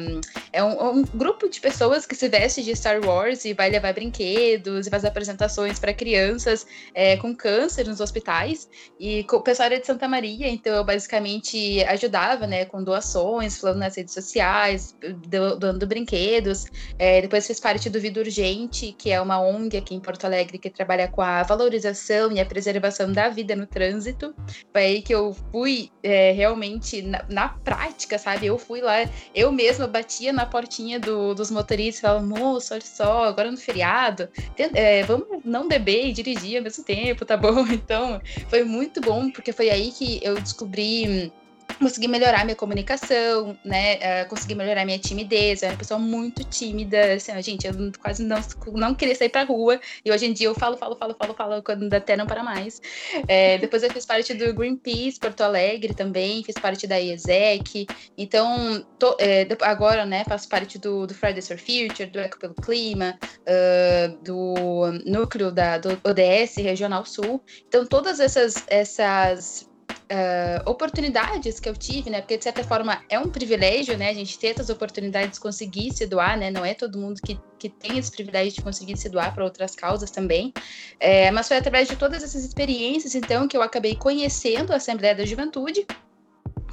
[0.51, 3.93] é um, um grupo de pessoas que se veste de Star Wars e vai levar
[3.93, 8.67] brinquedos e faz apresentações para crianças é, com câncer nos hospitais.
[8.99, 13.80] E o pessoal era de Santa Maria, então eu basicamente ajudava, né, com doações, falando
[13.80, 14.95] nas redes sociais,
[15.27, 16.65] doando brinquedos.
[16.97, 20.58] É, depois fiz parte do Vida Urgente, que é uma ONG aqui em Porto Alegre
[20.58, 24.34] que trabalha com a valorização e a preservação da vida no trânsito.
[24.72, 28.46] Foi aí que eu fui é, realmente na, na, prática, sabe?
[28.46, 28.98] Eu fui lá,
[29.34, 33.58] eu mesma batia na portinha do, dos motoristas e falava, moço, olha só, agora no
[33.58, 37.65] feriado, é, vamos não beber e dirigir ao mesmo tempo, tá bom?
[37.88, 41.32] Então, foi muito bom, porque foi aí que eu descobri
[41.79, 43.95] consegui melhorar minha comunicação, né?
[43.95, 45.61] Uh, consegui melhorar minha timidez.
[45.61, 48.39] Eu era uma pessoa muito tímida, assim, ó, gente, eu quase não,
[48.73, 49.79] não queria sair pra rua.
[50.03, 52.81] E hoje em dia eu falo, falo, falo, falo, falo, quando até não para mais.
[53.27, 57.87] É, depois eu fiz parte do Greenpeace Porto Alegre também, fiz parte da IESEC.
[58.17, 62.53] Então, tô, é, agora, né, faço parte do, do Fridays for Future, do Eco pelo
[62.55, 64.55] Clima, uh, do
[65.05, 67.41] núcleo da, do ODS Regional Sul.
[67.67, 69.66] Então, todas essas, essas
[70.12, 72.22] uh, oportunidades que eu tive, né?
[72.22, 74.10] Porque de certa forma é um privilégio, né?
[74.10, 76.50] A gente ter essas oportunidades de conseguir se doar, né?
[76.50, 79.76] Não é todo mundo que, que tem esse privilégio de conseguir se doar para outras
[79.76, 80.54] causas também.
[81.00, 85.15] É, mas foi através de todas essas experiências, então, que eu acabei conhecendo a Assembleia
[85.15, 85.86] da Juventude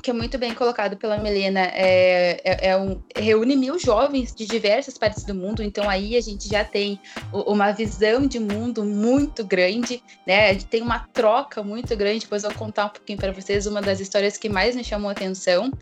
[0.05, 4.45] que é muito bem colocado pela Melena, é, é, é, um, reúne mil jovens de
[4.45, 7.01] diversas partes do mundo, então aí a gente já tem
[7.33, 10.57] uma visão de mundo muito grande, né?
[10.57, 13.99] Tem uma troca muito grande, depois eu vou contar um pouquinho para vocês uma das
[13.99, 15.73] histórias que mais me chamou a atenção.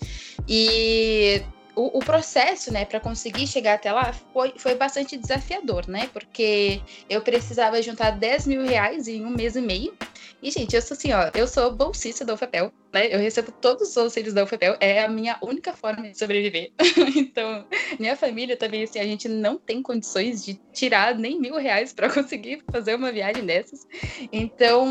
[0.49, 1.43] E
[1.75, 6.09] o, o, processo, né, para conseguir chegar até lá foi, foi bastante desafiador, né?
[6.13, 9.95] Porque eu precisava juntar 10 mil reais em um mês e meio.
[10.43, 13.15] E, gente, eu sou assim, ó, eu sou bolsista da UFPEL, né?
[13.15, 16.73] Eu recebo todos os auxílios da UFPEL, é a minha única forma de sobreviver.
[17.17, 17.65] então,
[17.99, 22.11] minha família também, assim, a gente não tem condições de tirar nem mil reais para
[22.13, 23.87] conseguir fazer uma viagem dessas.
[24.33, 24.87] Então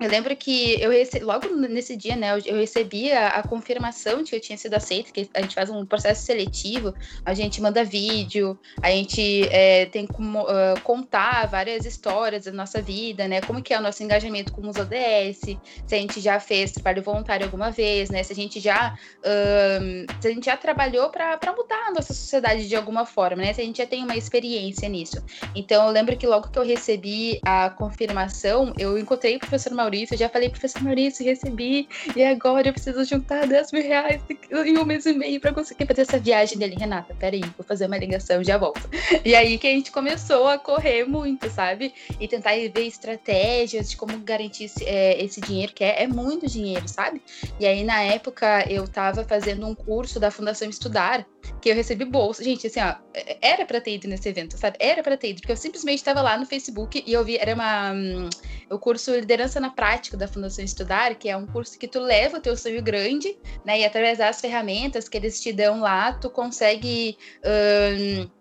[0.00, 4.30] eu lembro que eu recebi, logo nesse dia, né, eu recebi a, a, confirmação de
[4.30, 7.84] que eu tinha sido aceita, que a gente faz um processo seletivo, a gente manda
[7.84, 13.62] vídeo, a gente é, tem como uh, contar várias histórias da nossa vida, né, como
[13.62, 17.44] que é o nosso engajamento com os ODS, se a gente já fez trabalho voluntário
[17.44, 21.88] alguma vez, né, se a gente já, uh, se a gente já trabalhou para mudar
[21.88, 25.22] a nossa sociedade de alguma forma, né, se a gente já tem uma experiência nisso.
[25.54, 29.89] Então, eu lembro que logo que eu recebi a confirmação, eu encontrei o professor Maurício
[29.90, 34.22] Maurício, já falei, professor Maurício, recebi, e agora eu preciso juntar 10 mil reais
[34.64, 36.76] em um mês e meio para conseguir fazer essa viagem dele.
[36.78, 38.88] Renata, peraí, vou fazer uma ligação, já volto.
[39.24, 41.92] E aí que a gente começou a correr muito, sabe?
[42.20, 46.46] E tentar ver estratégias de como garantir esse, é, esse dinheiro, que é, é muito
[46.46, 47.20] dinheiro, sabe?
[47.58, 51.26] E aí, na época, eu estava fazendo um curso da Fundação Estudar,
[51.60, 52.42] que eu recebi bolsa.
[52.42, 52.94] Gente, assim, ó,
[53.40, 54.76] era pra ter ido nesse evento, sabe?
[54.80, 57.54] Era pra ter ido, porque eu simplesmente estava lá no Facebook e eu vi, era
[57.54, 57.92] uma.
[57.92, 58.28] Um,
[58.70, 62.38] o curso Liderança na Prática da Fundação Estudar, que é um curso que tu leva
[62.38, 63.80] o teu sonho grande, né?
[63.80, 67.16] E através das ferramentas que eles te dão lá, tu consegue.
[67.44, 68.39] Um,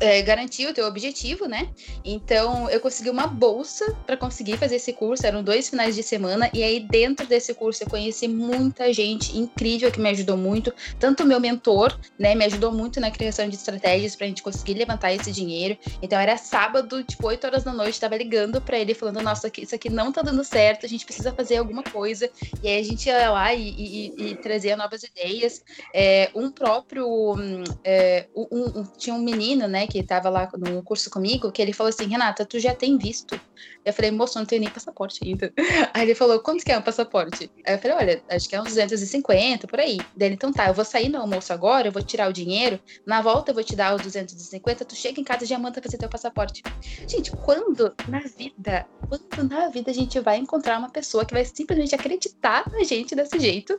[0.00, 1.68] é, garantir o teu objetivo, né?
[2.04, 5.26] Então eu consegui uma bolsa para conseguir fazer esse curso.
[5.26, 9.90] Eram dois finais de semana e aí dentro desse curso eu conheci muita gente incrível
[9.90, 10.72] que me ajudou muito.
[10.98, 14.74] Tanto meu mentor, né, me ajudou muito na criação de estratégias para a gente conseguir
[14.74, 15.76] levantar esse dinheiro.
[16.02, 19.74] Então era sábado, tipo 8 horas da noite, estava ligando para ele falando: Nossa, isso
[19.74, 22.30] aqui não tá dando certo, a gente precisa fazer alguma coisa.
[22.62, 25.62] E aí a gente ia lá e, e, e trazia novas ideias.
[25.94, 29.86] É, um próprio, um, é, um, um, tinha um menino, né?
[29.86, 33.38] que estava lá no curso comigo, que ele falou assim, Renata, tu já tem visto?
[33.84, 35.52] Eu falei, moço, não tenho nem passaporte ainda.
[35.94, 37.50] Aí ele falou, quanto que é um passaporte?
[37.66, 39.98] Aí eu falei, olha, acho que é uns 250, por aí.
[40.16, 43.20] Daí então tá, eu vou sair no almoço agora, eu vou tirar o dinheiro, na
[43.20, 45.96] volta eu vou te dar os 250, tu chega em casa e já manda fazer
[45.96, 46.62] teu passaporte.
[47.06, 51.44] Gente, quando na vida, quando na vida a gente vai encontrar uma pessoa que vai
[51.44, 53.78] simplesmente acreditar na gente desse jeito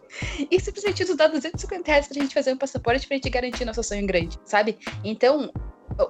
[0.49, 3.83] e simplesmente nos dar 250 reais pra gente fazer um passaporte pra gente garantir nosso
[3.83, 4.77] sonho grande, sabe?
[5.03, 5.51] Então,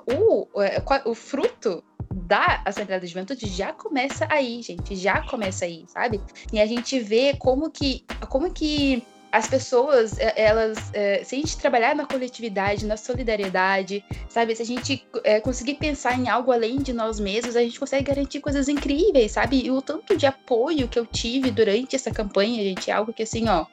[0.08, 5.86] o, é, o fruto da Assembleia da Juventude já começa aí, gente, já começa aí,
[5.88, 6.22] sabe?
[6.52, 11.40] E a gente vê como que, como que as pessoas, é, elas, é, se a
[11.40, 16.52] gente trabalhar na coletividade, na solidariedade, sabe, se a gente é, conseguir pensar em algo
[16.52, 19.66] além de nós mesmos, a gente consegue garantir coisas incríveis, sabe?
[19.66, 23.24] E o tanto de apoio que eu tive durante essa campanha, gente, é algo que
[23.24, 23.66] assim, ó,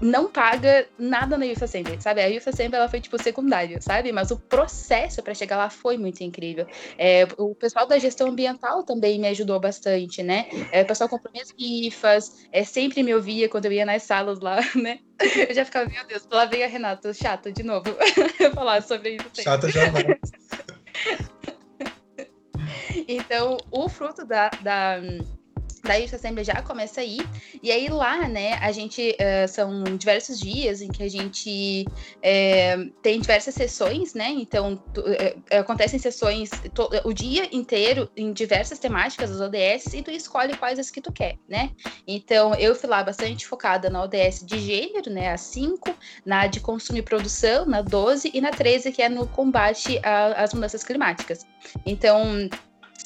[0.00, 2.22] não paga nada na Youth Assembly, sabe?
[2.22, 4.12] A Youth Assembly ela foi tipo secundária, sabe?
[4.12, 6.66] Mas o processo para chegar lá foi muito incrível.
[6.96, 10.46] É, o pessoal da gestão ambiental também me ajudou bastante, né?
[10.72, 14.29] É, o pessoal comprou minhas rifas, é, sempre me ouvia quando eu ia nas salas
[14.38, 15.00] lá, né?
[15.48, 17.84] Eu já ficava, meu Deus, lá vem a Renata, chata de novo,
[18.54, 19.24] falar sobre isso.
[19.32, 19.42] Sempre.
[19.42, 20.20] Chata jamais.
[23.08, 25.00] então, o fruto da, da
[25.82, 27.18] Daí a Assembly já começa aí.
[27.62, 29.16] E aí lá, né, a gente.
[29.20, 31.84] Uh, são diversos dias em que a gente
[32.22, 34.28] é, tem diversas sessões, né?
[34.30, 40.02] Então, tu, é, acontecem sessões to, o dia inteiro em diversas temáticas das ODS e
[40.02, 41.70] tu escolhe quais as que tu quer, né?
[42.06, 45.32] Então, eu fui lá bastante focada na ODS de gênero, né?
[45.32, 49.26] A 5, na de consumo e produção, na 12, e na 13, que é no
[49.26, 50.00] combate
[50.36, 51.46] às mudanças climáticas.
[51.84, 52.48] Então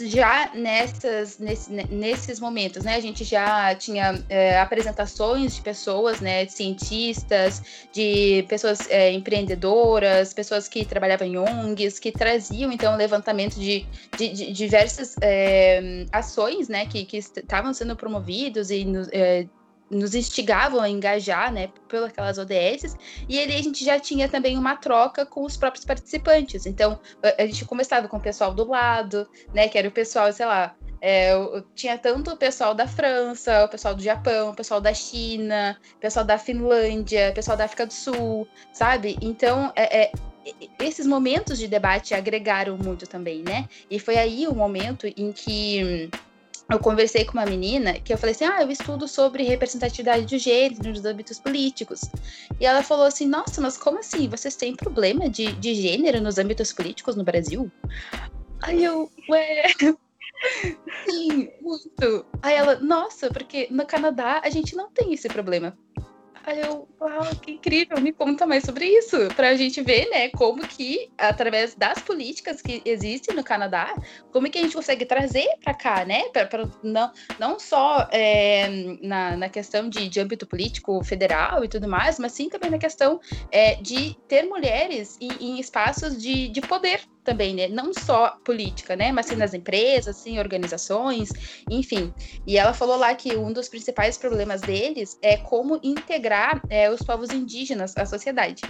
[0.00, 6.44] já nessas, nesse, nesses momentos, né, a gente já tinha é, apresentações de pessoas, né,
[6.44, 13.54] de cientistas, de pessoas é, empreendedoras, pessoas que trabalhavam em ONGs, que traziam, então, levantamento
[13.54, 19.46] de, de, de diversas é, ações, né, que estavam sendo promovidos e é,
[19.94, 22.96] nos instigavam a engajar, né, pelas aquelas ODS,
[23.28, 26.66] e ali a gente já tinha também uma troca com os próprios participantes.
[26.66, 26.98] Então,
[27.38, 30.74] a gente começava com o pessoal do lado, né, que era o pessoal, sei lá,
[31.00, 31.32] é,
[31.74, 36.00] tinha tanto o pessoal da França, o pessoal do Japão, o pessoal da China, o
[36.00, 39.18] pessoal da Finlândia, o pessoal da África do Sul, sabe?
[39.20, 40.12] Então, é, é
[40.78, 43.68] esses momentos de debate agregaram muito também, né?
[43.90, 46.10] E foi aí o momento em que
[46.70, 50.38] eu conversei com uma menina que eu falei assim: ah, eu estudo sobre representatividade de
[50.38, 52.02] gênero nos âmbitos políticos.
[52.58, 54.28] E ela falou assim: nossa, mas como assim?
[54.28, 57.70] Vocês têm problema de, de gênero nos âmbitos políticos no Brasil?
[58.62, 59.64] Aí eu, ué.
[61.08, 62.26] Sim, muito.
[62.42, 65.76] Aí ela, nossa, porque no Canadá a gente não tem esse problema.
[66.46, 70.28] Aí eu, uau, que incrível, me conta mais sobre isso, para a gente ver, né,
[70.28, 73.94] como que, através das políticas que existem no Canadá,
[74.30, 78.68] como que a gente consegue trazer para cá, né, pra, pra, não, não só é,
[79.00, 82.78] na, na questão de, de âmbito político federal e tudo mais, mas sim também na
[82.78, 83.18] questão
[83.50, 87.68] é, de ter mulheres em, em espaços de, de poder, também, né?
[87.68, 89.10] Não só política, né?
[89.10, 91.30] Mas sim nas empresas, sim, organizações,
[91.70, 92.12] enfim.
[92.46, 97.00] E ela falou lá que um dos principais problemas deles é como integrar é, os
[97.02, 98.62] povos indígenas à sociedade.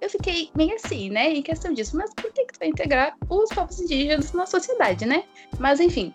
[0.00, 1.32] Eu fiquei meio assim, né?
[1.32, 5.06] Em questão disso, mas por que, que tu vai integrar os povos indígenas na sociedade,
[5.06, 5.24] né?
[5.58, 6.12] Mas enfim,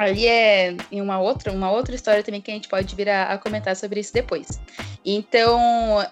[0.00, 3.38] Ali é uma outra, uma outra história também que a gente pode vir a, a
[3.38, 4.58] comentar sobre isso depois.
[5.04, 5.60] Então,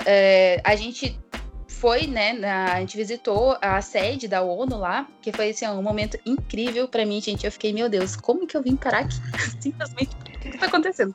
[0.05, 1.19] é, a gente
[1.79, 5.83] foi, né, na, a gente visitou a sede da ONU lá, que foi assim, um
[5.83, 7.47] momento incrível para mim, gente.
[7.47, 9.17] Eu fiquei, meu Deus, como que eu vim parar aqui?
[9.61, 11.15] Simplesmente, o que, que tá acontecendo?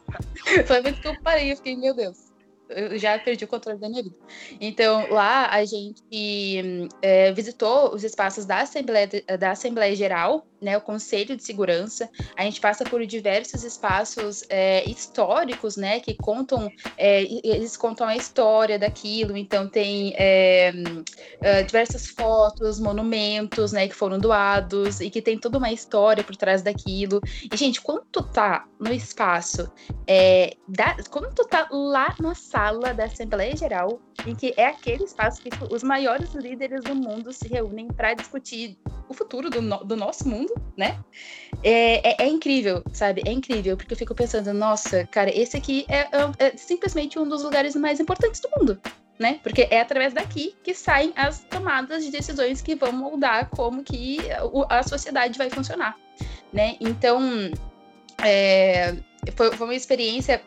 [0.65, 2.33] Foi o momento que eu parei, eu fiquei, meu Deus
[2.75, 4.15] eu já perdi o controle da minha vida.
[4.59, 9.07] Então, lá a gente é, visitou os espaços da Assembleia,
[9.39, 12.09] da Assembleia Geral, né, o Conselho de Segurança.
[12.35, 18.15] A gente passa por diversos espaços é, históricos, né, que contam, é, eles contam a
[18.15, 19.37] história daquilo.
[19.37, 20.73] Então, tem é,
[21.41, 26.35] é, diversas fotos, monumentos, né, que foram doados e que tem toda uma história por
[26.35, 27.21] trás daquilo.
[27.51, 29.71] E, gente, quando tu tá no espaço,
[30.07, 35.03] é, da, quando tu tá lá na sala da Assembleia Geral, em que é aquele
[35.03, 39.83] espaço que os maiores líderes do mundo se reúnem para discutir o futuro do, no,
[39.83, 40.99] do nosso mundo, né?
[41.63, 43.21] É, é, é, incrível, sabe?
[43.25, 47.27] É incrível, porque eu fico pensando, nossa, cara, esse aqui é, é, é simplesmente um
[47.27, 48.79] dos lugares mais importantes do mundo.
[49.19, 49.39] Né?
[49.43, 54.17] Porque é através daqui que saem as tomadas de decisões que vão moldar como que
[54.67, 55.95] a sociedade vai funcionar,
[56.51, 56.75] né?
[56.81, 57.21] Então,
[58.23, 58.95] é,
[59.35, 60.41] foi, foi uma experiência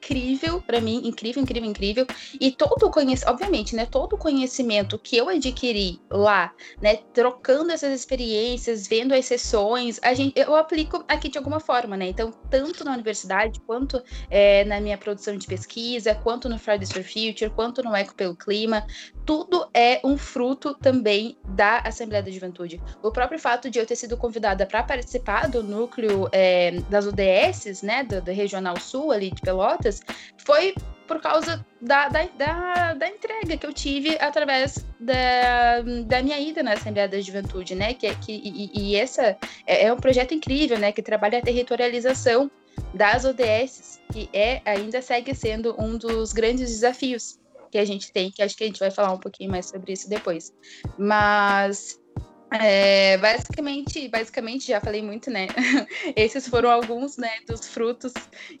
[0.00, 2.06] incrível para mim, incrível, incrível, incrível.
[2.40, 7.70] E todo o conhecimento, obviamente, né, todo o conhecimento que eu adquiri lá, né, trocando
[7.70, 12.08] essas experiências, vendo as sessões, a gente, eu aplico aqui de alguma forma, né?
[12.08, 17.02] Então, tanto na universidade, quanto é, na minha produção de pesquisa, quanto no Fridays for
[17.02, 18.86] Future, quanto no Eco pelo Clima,
[19.26, 22.80] tudo é um fruto também da Assembleia da Juventude.
[23.02, 27.82] O próprio fato de eu ter sido convidada para participar do núcleo é, das UDSs,
[27.82, 29.89] né, do, do Regional Sul ali de Pelotas,
[30.38, 30.74] foi
[31.06, 36.62] por causa da, da, da, da, entrega que eu tive através da, da minha ida
[36.62, 37.94] na Assembleia da Juventude, né?
[37.94, 40.92] Que, que, e, e essa é, é, um projeto incrível, né?
[40.92, 42.48] Que trabalha a territorialização
[42.94, 48.30] das ODS, que é, ainda segue sendo um dos grandes desafios que a gente tem,
[48.30, 50.52] que acho que a gente vai falar um pouquinho mais sobre isso depois.
[50.98, 51.99] Mas
[52.50, 55.46] é, basicamente, basicamente, já falei muito, né?
[56.16, 58.12] Esses foram alguns né, dos frutos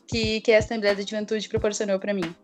[0.06, 2.34] que, que a Assembleia da Juventude proporcionou para mim.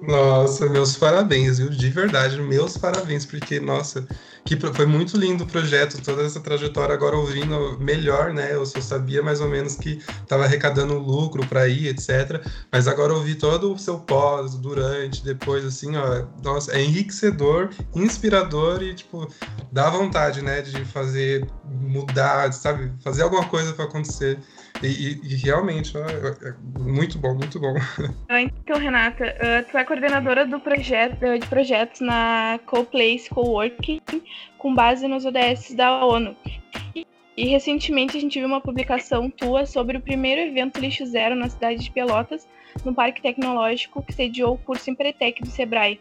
[0.00, 1.70] Nossa, meus parabéns, viu?
[1.70, 4.06] De verdade, meus parabéns, porque, nossa,
[4.46, 6.94] que foi muito lindo o projeto, toda essa trajetória.
[6.94, 8.54] Agora, ouvindo melhor, né?
[8.54, 12.46] Eu só sabia mais ou menos que estava arrecadando lucro para ir, etc.
[12.70, 18.82] Mas agora ouvir todo o seu pós, durante, depois, assim, ó, nossa, é enriquecedor, inspirador
[18.84, 19.28] e, tipo,
[19.72, 22.92] dá vontade, né, de fazer, mudar, sabe?
[23.02, 24.38] Fazer alguma coisa para acontecer.
[24.82, 27.74] E, e, realmente, é, é muito bom, muito bom.
[28.28, 34.00] Então, Renata, uh, tu é coordenadora do projeto, de projetos na Co-Place Coworking,
[34.58, 36.36] com base nos ODS da ONU.
[36.94, 37.06] E,
[37.36, 41.48] e recentemente a gente viu uma publicação tua sobre o primeiro evento Lixo Zero na
[41.48, 42.48] cidade de Pelotas,
[42.84, 46.00] no Parque Tecnológico, que sediou o curso Empretec do Sebrae.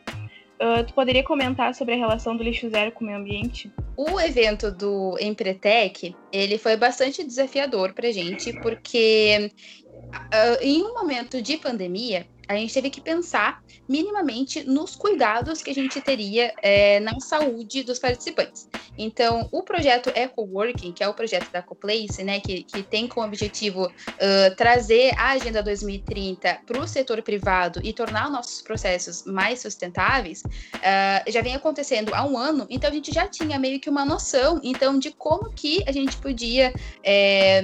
[0.56, 3.70] Uh, tu poderia comentar sobre a relação do lixo zero com o meio ambiente?
[3.97, 9.51] O evento do Empretec, ele foi bastante desafiador para gente, porque
[9.91, 15.72] uh, em um momento de pandemia, a gente teve que pensar minimamente nos cuidados que
[15.72, 18.68] a gente teria é, na saúde dos participantes.
[18.98, 23.28] Então, o projeto EcoWorking, que é o projeto da CoPlace, né, que, que tem como
[23.28, 29.60] objetivo uh, trazer a Agenda 2030 para o setor privado e tornar nossos processos mais
[29.60, 33.89] sustentáveis, uh, já vem acontecendo há um ano, então a gente já tinha meio que
[33.89, 36.74] uma noção, então, de como que a gente podia
[37.04, 37.62] é,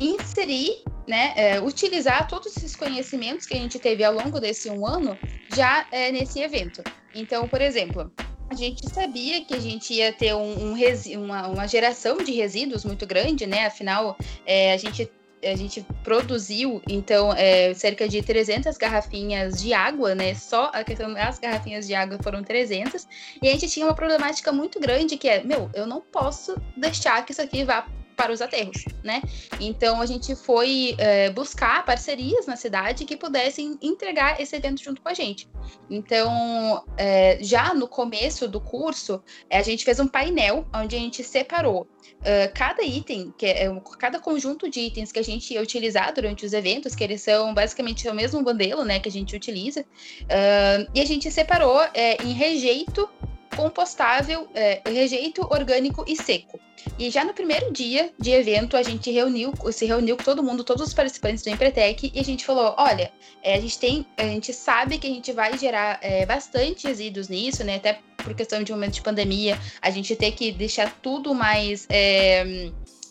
[0.00, 4.86] inserir né, é, utilizar todos esses conhecimentos que a gente teve ao longo desse um
[4.86, 5.18] ano
[5.54, 6.82] já é, nesse evento.
[7.12, 8.12] Então, por exemplo,
[8.48, 10.76] a gente sabia que a gente ia ter um, um
[11.18, 13.66] uma, uma, geração de resíduos muito grande, né?
[13.66, 15.10] Afinal, é, a gente
[15.42, 20.34] a gente produziu, então, é, cerca de 300 garrafinhas de água, né?
[20.34, 23.08] Só a questão das garrafinhas de água foram 300.
[23.42, 27.24] E a gente tinha uma problemática muito grande que é, meu, eu não posso deixar
[27.24, 27.86] que isso aqui vá
[28.20, 29.22] para os aterros, né?
[29.58, 35.00] Então a gente foi é, buscar parcerias na cidade que pudessem entregar esse evento junto
[35.00, 35.48] com a gente.
[35.88, 40.98] Então, é, já no começo do curso, é, a gente fez um painel onde a
[40.98, 41.88] gente separou
[42.20, 46.44] uh, cada item, que é, cada conjunto de itens que a gente ia utilizar durante
[46.44, 50.90] os eventos, que eles são basicamente o mesmo modelo, né, que a gente utiliza, uh,
[50.94, 53.08] e a gente separou é, em rejeito
[53.56, 56.58] compostável, é, rejeito orgânico e seco.
[56.98, 60.64] E já no primeiro dia de evento, a gente reuniu, se reuniu com todo mundo,
[60.64, 64.24] todos os participantes do Empretec, e a gente falou: olha, é, a gente tem, a
[64.24, 67.76] gente sabe que a gente vai gerar é, bastante resíduos nisso, né?
[67.76, 71.86] Até por questão de momento de pandemia, a gente tem que deixar tudo mais.
[71.88, 72.70] É,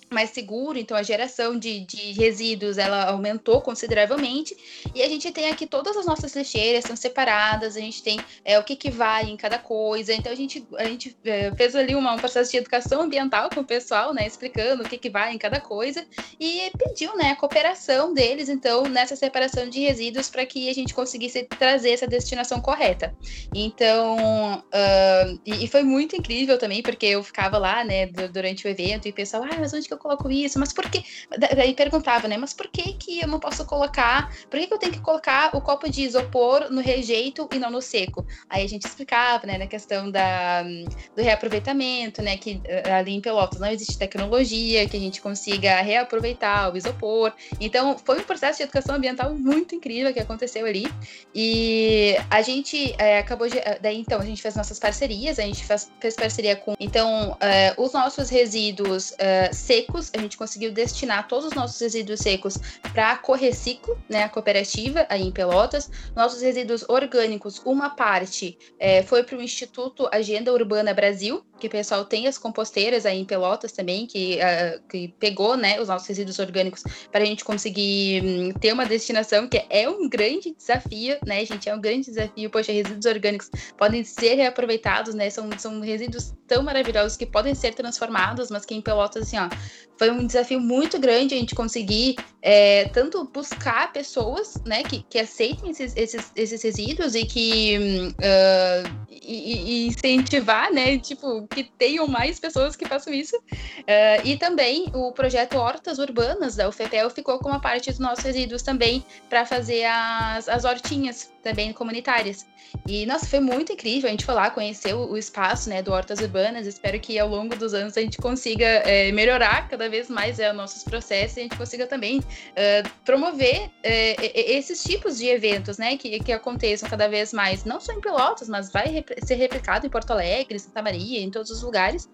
[0.10, 4.56] mais seguro, então a geração de, de resíduos ela aumentou consideravelmente.
[4.94, 8.58] E a gente tem aqui todas as nossas lixeiras são separadas, a gente tem é,
[8.58, 11.96] o que, que vai em cada coisa, então a gente, a gente é, fez ali
[11.96, 15.34] uma, um processo de educação ambiental com o pessoal, né, explicando o que, que vai
[15.34, 16.06] em cada coisa.
[16.40, 20.94] E pediu, né, a cooperação deles, então, nessa separação de resíduos para que a gente
[20.94, 23.16] conseguisse trazer essa destinação correta.
[23.54, 24.18] Então,
[24.60, 29.08] uh, e, e, foi muito incrível também, porque eu ficava lá, né, durante o evento
[29.08, 30.60] e o pessoal, ah, mas onde que eu coloco isso?
[30.60, 31.04] Mas por que?
[31.38, 32.38] Daí perguntava, né?
[32.38, 34.34] Mas por que que eu não posso colocar?
[34.50, 37.70] Por que, que eu tenho que colocar o copo de isopor no rejeito e não
[37.70, 38.26] no seco?
[38.50, 43.22] Aí a gente explicava, né, na questão da, do reaproveitamento, né, que eh, ali em
[43.22, 47.34] Pelotas não existe tecnologia que a gente consiga reaproveitar o isopor.
[47.60, 50.88] Então, foi um processo de educação ambiental muito incrível que aconteceu ali.
[51.34, 55.44] E a gente é, acabou de, eh, daí então a gente fez nossas parcerias, a
[55.44, 60.38] gente fez, fez parceria com então é, os nossos resíduos é, secos secos, a gente
[60.38, 62.58] conseguiu destinar todos os nossos resíduos secos
[62.94, 65.90] para a Correciclo, né, a cooperativa aí em Pelotas.
[66.16, 71.70] Nossos resíduos orgânicos, uma parte é, foi para o Instituto Agenda Urbana Brasil, que o
[71.70, 76.08] pessoal tem as composteiras aí em Pelotas também, que, uh, que pegou né, os nossos
[76.08, 81.18] resíduos orgânicos para a gente conseguir um, ter uma destinação que é um grande desafio,
[81.26, 81.70] né, gente?
[81.70, 82.50] É um grande desafio.
[82.50, 85.30] Poxa, resíduos orgânicos podem ser reaproveitados, né?
[85.30, 89.50] São, são resíduos tão maravilhosos que podem ser transformados, mas que em Pelotas, assim, ó,
[89.98, 95.20] foi um desafio muito grande a gente conseguir é, tanto buscar pessoas né, que, que
[95.20, 102.08] aceitem esses, esses, esses resíduos e que uh, e, e incentivar, né, tipo, que tenham
[102.08, 103.36] mais pessoas que façam isso.
[103.38, 108.24] Uh, e também o projeto Hortas Urbanas da UFPEL ficou com uma parte dos nossos
[108.24, 112.46] resíduos também para fazer as, as hortinhas também comunitárias.
[112.88, 114.08] E, nossa, foi muito incrível.
[114.08, 116.68] A gente foi lá, conhecer o, o espaço né, do Hortas Urbanas.
[116.68, 120.52] Espero que ao longo dos anos a gente consiga é, melhorar cada vez mais é,
[120.54, 124.16] nossos processos e a gente consiga também uh, promover é,
[124.52, 128.48] esses tipos de eventos né, que, que aconteçam cada vez mais, não só em Pelotas,
[128.50, 132.10] mas vai rep ser replicado em Porto Alegre, Santa Maria, em todos os lugares.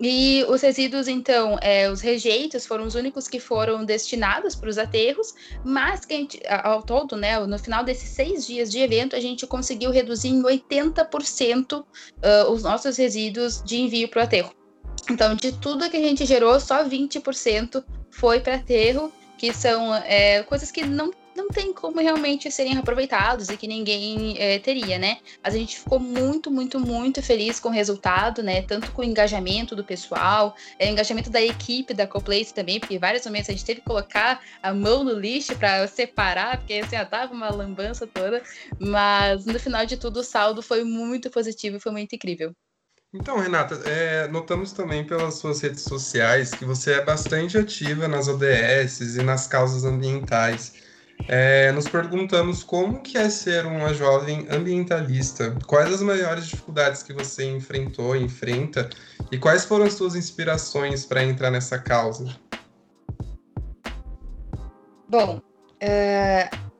[0.00, 4.78] E os resíduos, então, é, os rejeitos foram os únicos que foram destinados para os
[4.78, 9.20] aterros, mas que gente, ao todo, né, no final desses seis dias de evento, a
[9.20, 14.54] gente conseguiu reduzir em 80% uh, os nossos resíduos de envio para o aterro.
[15.10, 20.42] Então, de tudo que a gente gerou, só 20% foi para aterro, que são é,
[20.44, 21.10] coisas que não
[21.40, 25.18] não tem como realmente serem aproveitados e que ninguém é, teria, né?
[25.42, 28.62] A gente ficou muito, muito, muito feliz com o resultado, né?
[28.62, 33.24] Tanto com o engajamento do pessoal, é, engajamento da equipe da Coplace também, porque vários
[33.24, 37.04] momentos a gente teve que colocar a mão no lixo para separar, porque assim, já
[37.04, 38.42] tava uma lambança toda.
[38.78, 42.54] Mas no final de tudo, o saldo foi muito positivo e foi muito incrível.
[43.12, 48.28] Então, Renata, é, notamos também pelas suas redes sociais que você é bastante ativa nas
[48.28, 50.89] ODS e nas causas ambientais.
[51.28, 57.12] É, nos perguntamos como que é ser uma jovem ambientalista, quais as maiores dificuldades que
[57.12, 58.90] você enfrentou, enfrenta,
[59.30, 62.34] e quais foram as suas inspirações para entrar nessa causa?
[65.08, 65.40] Bom,
[65.82, 66.70] uh,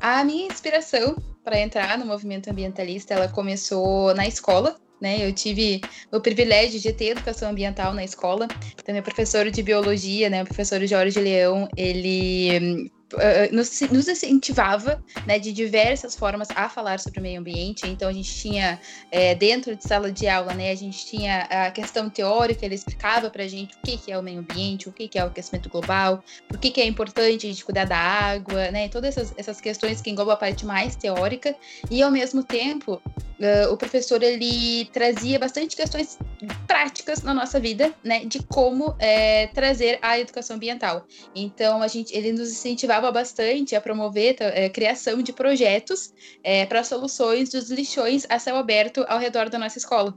[0.00, 5.26] a minha inspiração para entrar no movimento ambientalista, ela começou na escola, né?
[5.26, 8.48] Eu tive o privilégio de ter educação ambiental na escola.
[8.80, 15.02] Então, meu professor de biologia, né, o professor Jorge Leão, ele uh, nos, nos, incentivava
[15.26, 17.86] né, de diversas formas a falar sobre o meio ambiente.
[17.86, 21.70] Então a gente tinha é, dentro de sala de aula, né, a gente tinha a
[21.70, 24.92] questão teórica, ele explicava para a gente o que, que é o meio ambiente, o
[24.92, 27.96] que, que é o aquecimento global, por que, que é importante a gente cuidar da
[27.96, 31.54] água, né, todas essas, essas questões que englobam a parte mais teórica.
[31.90, 36.18] E ao mesmo tempo, uh, o professor ele trazia bastante questões
[36.66, 41.06] práticas na nossa vida, né, de como é, trazer a educação ambiental.
[41.34, 46.12] Então a gente, ele nos incentivava ajudava bastante a promover a é, criação de projetos
[46.42, 50.16] é, para soluções dos lixões a céu aberto ao redor da nossa escola.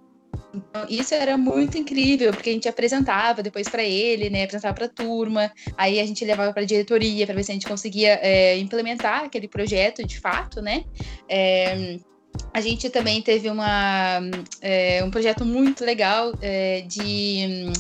[0.53, 4.43] Então, isso era muito incrível, porque a gente apresentava depois para ele, né?
[4.43, 7.53] Apresentava para a turma, aí a gente levava para a diretoria para ver se a
[7.53, 10.83] gente conseguia é, implementar aquele projeto de fato, né?
[11.29, 11.97] É,
[12.53, 14.19] a gente também teve uma,
[14.61, 16.33] é, um projeto muito legal
[16.88, 17.71] de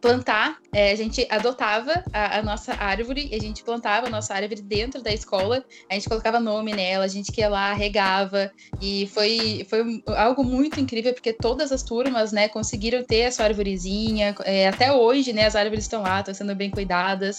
[0.00, 4.34] plantar, é, a gente adotava a, a, nossa árvore e a gente plantava a nossa
[4.34, 8.50] árvore dentro da escola, a gente colocava nome nela, a gente que ia lá, regava,
[8.80, 13.46] e foi, foi algo muito incrível, porque todas as turmas, né, conseguiram ter a sua
[13.46, 17.36] árvorezinha, é, até hoje, né, as árvores estão lá, estão sendo bem cuidadas,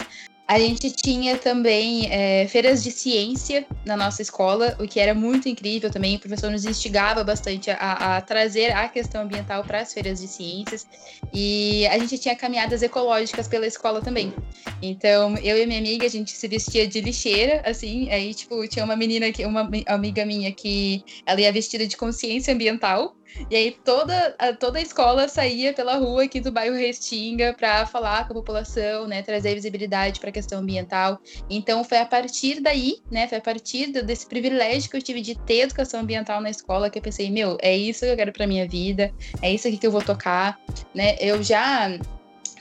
[0.51, 5.47] a gente tinha também é, feiras de ciência na nossa escola, o que era muito
[5.47, 6.17] incrível também.
[6.17, 10.27] O professor nos instigava bastante a, a trazer a questão ambiental para as feiras de
[10.27, 10.85] ciências.
[11.33, 14.33] E a gente tinha caminhadas ecológicas pela escola também.
[14.81, 18.11] Então, eu e minha amiga, a gente se vestia de lixeira, assim.
[18.11, 22.53] Aí, tipo, tinha uma menina, que, uma amiga minha que ela ia vestida de consciência
[22.53, 23.15] ambiental.
[23.49, 27.85] E aí toda a, toda a escola saía pela rua aqui do bairro Restinga para
[27.85, 31.19] falar com a população, né, trazer visibilidade para a questão ambiental.
[31.49, 35.35] Então foi a partir daí, né, foi a partir desse privilégio que eu tive de
[35.35, 38.47] ter educação ambiental na escola que eu pensei, meu, é isso que eu quero para
[38.47, 40.59] minha vida, é isso aqui que eu vou tocar,
[40.93, 41.15] né?
[41.19, 41.97] Eu já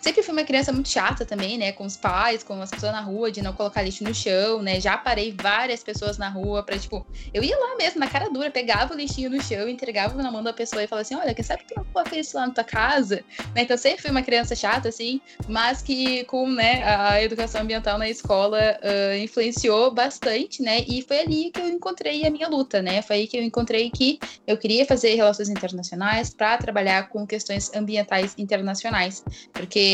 [0.00, 1.72] Sempre fui uma criança muito chata também, né?
[1.72, 4.80] Com os pais, com as pessoas na rua, de não colocar lixo no chão, né?
[4.80, 8.50] Já parei várias pessoas na rua pra, tipo, eu ia lá mesmo, na cara dura,
[8.50, 11.44] pegava o lixinho no chão, entregava na mão da pessoa e falava assim: olha, quem
[11.44, 13.22] sabe que não coloca isso lá na tua casa?
[13.54, 13.62] Né?
[13.62, 18.08] Então sempre fui uma criança chata, assim, mas que com né, a educação ambiental na
[18.08, 20.80] escola uh, influenciou bastante, né?
[20.88, 23.02] E foi ali que eu encontrei a minha luta, né?
[23.02, 27.70] Foi aí que eu encontrei que eu queria fazer relações internacionais para trabalhar com questões
[27.74, 29.22] ambientais internacionais.
[29.52, 29.89] Porque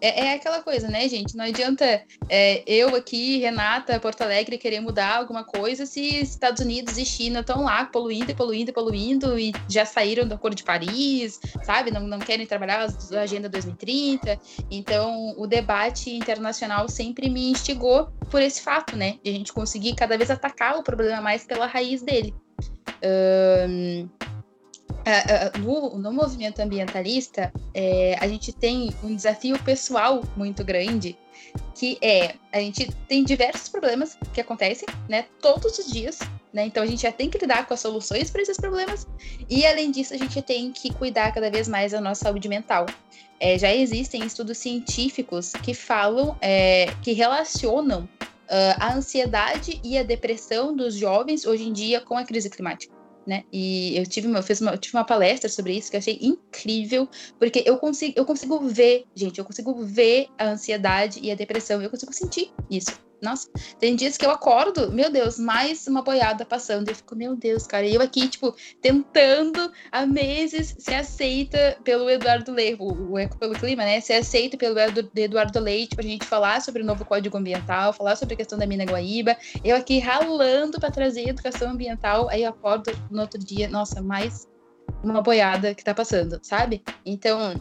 [0.00, 1.36] é, é, aquela coisa, né, gente?
[1.36, 6.98] Não adianta é, eu aqui, Renata, Porto Alegre, querer mudar alguma coisa se Estados Unidos
[6.98, 10.64] e China estão lá poluindo e poluindo e poluindo e já saíram do Acordo de
[10.64, 11.90] Paris, sabe?
[11.90, 14.38] Não, não querem trabalhar a Agenda 2030.
[14.70, 19.18] Então, o debate internacional sempre me instigou por esse fato, né?
[19.22, 22.34] De a gente conseguir cada vez atacar o problema mais pela raiz dele.
[23.04, 24.08] Um,
[25.58, 31.18] no, no, movimento ambientalista, é, a gente tem um desafio pessoal muito grande,
[31.74, 36.18] que é a gente tem diversos problemas que acontecem, né, todos os dias,
[36.52, 36.66] né?
[36.66, 39.06] Então a gente já tem que lidar com as soluções para esses problemas
[39.48, 42.86] e além disso a gente tem que cuidar cada vez mais da nossa saúde mental.
[43.40, 50.04] É, já existem estudos científicos que falam, é, que relacionam uh, a ansiedade e a
[50.04, 53.44] depressão dos jovens hoje em dia com a crise climática né?
[53.52, 56.00] E eu tive uma, eu fiz uma, eu tive uma palestra sobre isso que eu
[56.00, 57.08] achei incrível,
[57.38, 61.80] porque eu consigo, eu consigo ver, gente, eu consigo ver a ansiedade e a depressão,
[61.82, 63.11] eu consigo sentir isso.
[63.22, 63.48] Nossa,
[63.78, 66.88] tem dias que eu acordo, meu Deus, mais uma boiada passando.
[66.88, 67.86] Eu fico, meu Deus, cara.
[67.86, 73.54] E eu aqui, tipo, tentando há meses ser aceita pelo Eduardo Leite, o, Eco pelo
[73.54, 74.00] Clima, né?
[74.00, 74.76] Ser aceita pelo
[75.14, 78.66] Eduardo Leite pra gente falar sobre o novo Código Ambiental, falar sobre a questão da
[78.66, 79.36] mina Guaíba.
[79.62, 82.28] Eu aqui ralando para trazer educação ambiental.
[82.28, 84.48] Aí eu acordo no outro dia, nossa, mais
[85.00, 86.82] uma boiada que tá passando, sabe?
[87.06, 87.54] Então,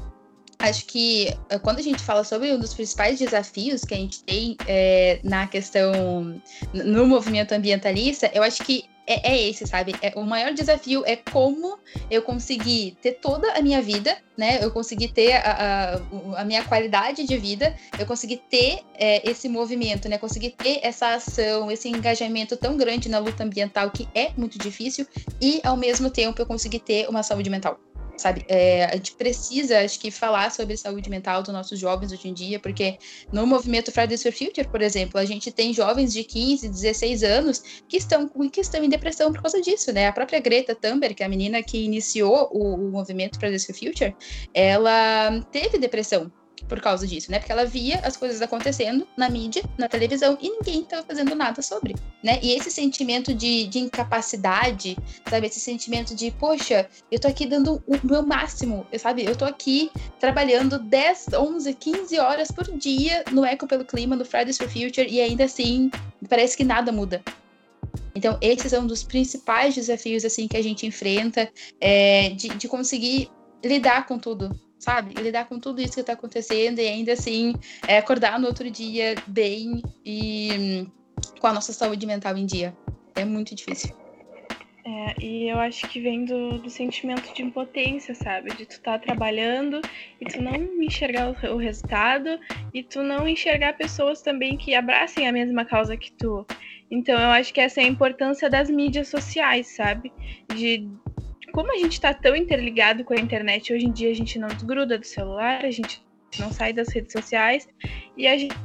[0.61, 4.23] acho que eh, quando a gente fala sobre um dos principais desafios que a gente
[4.23, 6.41] tem é, na questão
[6.73, 9.95] no movimento ambientalista, eu acho que é, é, esse, sabe?
[10.01, 11.77] É, o maior desafio é como
[12.09, 14.63] eu conseguir ter toda a minha vida, né?
[14.63, 15.97] Eu conseguir ter a,
[16.37, 20.17] a, a minha qualidade de vida, eu conseguir ter é, esse movimento, né?
[20.17, 25.05] Conseguir ter essa ação, esse engajamento tão grande na luta ambiental que é muito difícil
[25.41, 27.77] e ao mesmo tempo eu conseguir ter uma saúde mental
[28.21, 28.45] sabe?
[28.47, 32.33] É, a gente precisa, acho que, falar sobre saúde mental dos nossos jovens hoje em
[32.33, 32.97] dia, porque
[33.31, 37.63] no movimento Fridays for Future, por exemplo, a gente tem jovens de 15, 16 anos
[37.87, 40.07] que estão, que estão em depressão por causa disso, né?
[40.07, 43.75] A própria Greta Thunberg, que é a menina que iniciou o, o movimento Fridays for
[43.75, 44.15] Future,
[44.53, 46.31] ela teve depressão
[46.71, 47.37] por causa disso, né?
[47.37, 51.61] Porque ela via as coisas acontecendo na mídia, na televisão, e ninguém estava fazendo nada
[51.61, 52.39] sobre, né?
[52.41, 54.97] E esse sentimento de, de incapacidade,
[55.29, 55.47] sabe?
[55.47, 59.25] Esse sentimento de, poxa, eu tô aqui dando o meu máximo, sabe?
[59.25, 64.23] Eu tô aqui trabalhando 10, 11, 15 horas por dia no Eco pelo Clima, no
[64.23, 65.91] Fridays for Future, e ainda assim,
[66.29, 67.21] parece que nada muda.
[68.15, 71.51] Então, esses são um dos principais desafios, assim, que a gente enfrenta,
[71.81, 73.29] é, de, de conseguir
[73.61, 74.49] lidar com tudo,
[74.81, 75.13] sabe?
[75.21, 77.53] lidar com tudo isso que está acontecendo e ainda assim
[77.87, 80.91] é, acordar no outro dia bem e hum,
[81.39, 82.75] com a nossa saúde mental em dia.
[83.15, 83.95] É muito difícil.
[84.83, 88.49] É, e eu acho que vem do, do sentimento de impotência, sabe?
[88.55, 89.79] De tu estar tá trabalhando
[90.19, 92.39] e tu não enxergar o, o, resultado
[92.73, 96.45] e tu não enxergar pessoas também que abracem a mesma causa que tu.
[96.89, 100.11] Então eu acho que essa é a importância das mídias sociais, sabe?
[100.55, 100.89] De
[101.51, 104.47] como a gente está tão interligado com a internet, hoje em dia a gente não
[104.47, 106.03] desgruda do celular, a gente
[106.39, 107.67] não sai das redes sociais
[108.17, 108.55] e a gente,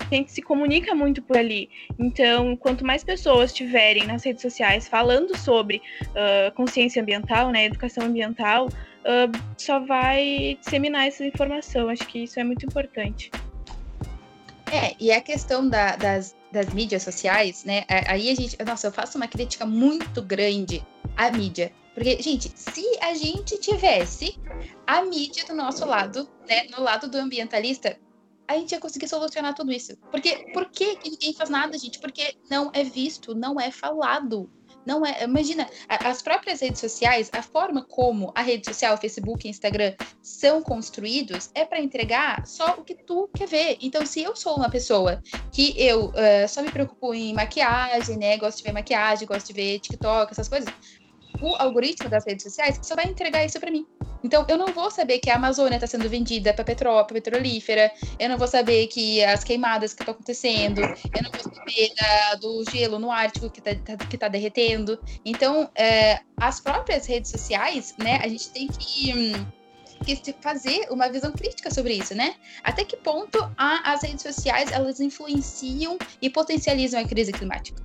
[0.00, 1.68] a gente se comunica muito por ali.
[1.98, 8.04] Então, quanto mais pessoas tiverem nas redes sociais falando sobre uh, consciência ambiental, né, educação
[8.04, 11.88] ambiental, uh, só vai disseminar essa informação.
[11.88, 13.30] Acho que isso é muito importante.
[14.72, 17.84] É, e a questão da, das, das mídias sociais, né?
[18.06, 18.56] Aí a gente.
[18.64, 20.84] Nossa, eu faço uma crítica muito grande
[21.16, 21.72] a mídia.
[21.94, 24.38] Porque, gente, se a gente tivesse
[24.86, 27.98] a mídia do nosso lado, né, no lado do ambientalista,
[28.46, 29.96] a gente ia conseguir solucionar tudo isso.
[30.10, 31.98] Porque por que ninguém faz nada, gente?
[31.98, 34.50] Porque não é visto, não é falado.
[34.88, 39.50] Não é, imagina, as próprias redes sociais, a forma como a rede social, Facebook e
[39.50, 43.76] Instagram são construídos é para entregar só o que tu quer ver.
[43.82, 45.22] Então, se eu sou uma pessoa
[45.52, 49.52] que eu uh, só me preocupo em maquiagem, né, gosto de ver maquiagem, gosto de
[49.52, 50.72] ver TikTok, essas coisas,
[51.42, 53.86] o algoritmo das redes sociais só vai entregar isso para mim.
[54.22, 58.28] Então, eu não vou saber que a Amazônia está sendo vendida para petróleo, petrolífera, eu
[58.28, 62.64] não vou saber que as queimadas que estão acontecendo, eu não vou saber da, do
[62.70, 64.98] gelo no Ártico que está tá, que tá derretendo.
[65.24, 69.14] Então, é, as próprias redes sociais, né, a gente tem que.
[69.14, 69.58] Hum,
[70.04, 72.36] que fazer uma visão crítica sobre isso, né?
[72.62, 77.82] Até que ponto a, as redes sociais elas influenciam e potencializam a crise climática?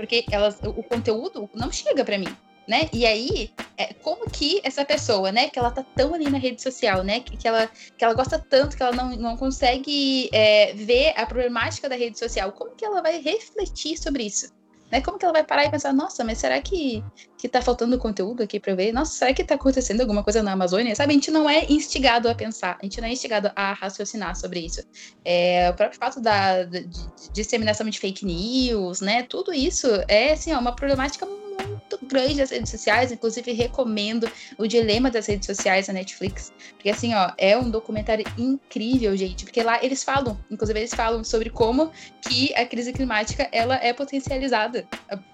[0.00, 2.34] porque elas, o conteúdo não chega para mim.
[2.70, 2.88] Né?
[2.92, 6.62] E aí, é, como que essa pessoa, né, que ela tá tão ali na rede
[6.62, 10.72] social, né, que, que, ela, que ela gosta tanto que ela não, não consegue é,
[10.74, 14.52] ver a problemática da rede social, como que ela vai refletir sobre isso?
[14.88, 15.00] Né?
[15.00, 17.02] Como que ela vai parar e pensar, nossa, mas será que,
[17.36, 18.92] que tá faltando conteúdo aqui para ver?
[18.92, 20.94] Nossa, será que tá acontecendo alguma coisa na Amazônia?
[20.94, 24.36] Sabe, a gente não é instigado a pensar, a gente não é instigado a raciocinar
[24.36, 24.80] sobre isso.
[25.24, 29.24] É, o próprio fato da, de, de disseminação de fake news, né?
[29.24, 34.66] Tudo isso é, assim, ó, uma problemática muito grande das redes sociais, inclusive recomendo o
[34.66, 39.62] Dilema das Redes Sociais da Netflix, porque assim, ó, é um documentário incrível, gente, porque
[39.62, 41.90] lá eles falam, inclusive eles falam sobre como
[42.22, 44.86] que a crise climática, ela é potencializada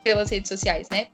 [0.03, 1.09] pelas redes sociais, né,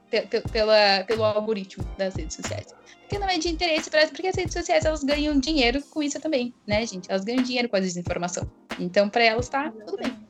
[0.52, 2.66] pela, pelo algoritmo das redes sociais.
[3.00, 6.18] Porque não é de interesse para porque as redes sociais elas ganham dinheiro com isso
[6.18, 7.10] também, né, gente?
[7.10, 8.50] Elas ganham dinheiro com a desinformação.
[8.78, 10.21] Então, para elas tá tudo bem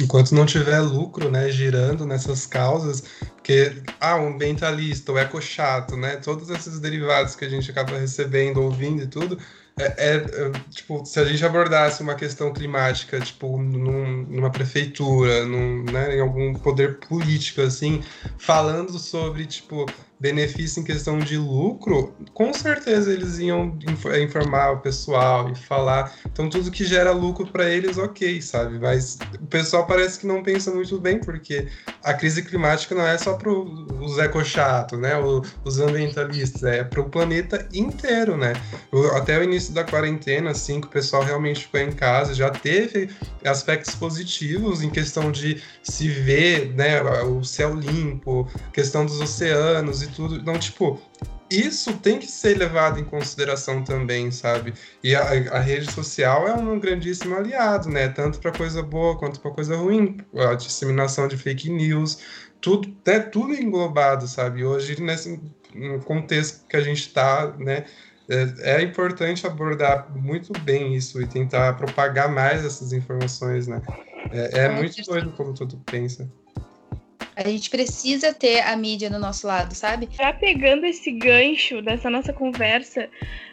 [0.00, 3.02] enquanto não tiver lucro, né, girando nessas causas,
[3.34, 7.98] porque, ah, um ambientalista, o eco chato, né, todos esses derivados que a gente acaba
[7.98, 9.38] recebendo, ouvindo e tudo,
[9.78, 15.46] é, é, é, tipo, se a gente abordasse uma questão climática, tipo, num, numa prefeitura,
[15.46, 18.02] num, né, em algum poder político, assim,
[18.38, 19.86] falando sobre, tipo,
[20.22, 23.76] benefício em questão de lucro, com certeza eles iam
[24.22, 26.14] informar o pessoal e falar.
[26.24, 28.78] Então, tudo que gera lucro para eles, ok, sabe?
[28.78, 31.66] Mas o pessoal parece que não pensa muito bem, porque
[32.04, 35.12] a crise climática não é só para os ecochatos, né?
[35.64, 38.52] Os ambientalistas, é para o planeta inteiro, né?
[39.16, 43.10] Até o início da quarentena, assim, que o pessoal realmente ficou em casa, já teve
[43.44, 47.02] aspectos positivos em questão de se ver, né?
[47.24, 50.36] O céu limpo, questão dos oceanos e tudo.
[50.36, 51.00] Então, tipo,
[51.50, 54.72] isso tem que ser levado em consideração também, sabe?
[55.02, 55.22] E a,
[55.56, 58.08] a rede social é um grandíssimo aliado, né?
[58.08, 60.16] Tanto para coisa boa quanto para coisa ruim.
[60.34, 62.18] A disseminação de fake news,
[62.60, 64.64] tudo, é tudo englobado, sabe?
[64.64, 65.40] Hoje, nesse
[66.04, 67.84] contexto que a gente está, né?
[68.28, 73.82] É, é, importante abordar muito bem isso e tentar propagar mais essas informações, né?
[74.30, 76.30] É, é muito doido como tudo pensa.
[77.34, 80.08] A gente precisa ter a mídia no nosso lado, sabe?
[80.12, 83.08] Já pegando esse gancho dessa nossa conversa,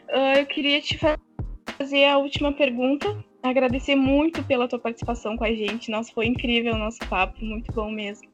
[0.09, 3.23] uh, eu queria te fazer a última pergunta.
[3.41, 5.89] Agradecer muito pela tua participação com a gente.
[5.89, 8.27] Nossa, foi incrível o nosso papo, muito bom mesmo.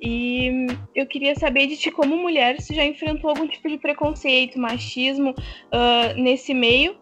[0.00, 4.58] E eu queria saber de ti, como mulher, se já enfrentou algum tipo de preconceito,
[4.58, 6.96] machismo uh, nesse meio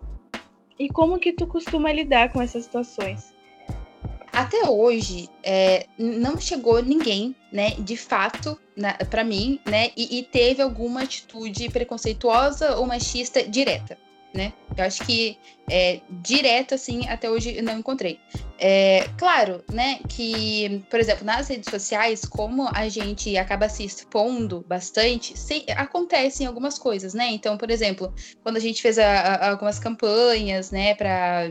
[0.79, 3.35] e como que tu costuma lidar com essas situações?
[4.39, 8.57] Até hoje, é, não chegou ninguém, né, de fato,
[9.11, 13.99] para mim, né, e, e teve alguma atitude preconceituosa ou machista direta
[14.35, 14.53] né?
[14.77, 15.39] Eu acho que
[15.71, 18.21] é, direto, assim, até hoje não encontrei.
[18.59, 24.65] É, claro, né, que, por exemplo, nas redes sociais, como a gente acaba se expondo
[24.69, 27.29] bastante, se, acontecem algumas coisas, né?
[27.31, 28.13] Então, por exemplo,
[28.43, 31.49] quando a gente fez a, a, algumas campanhas, né, para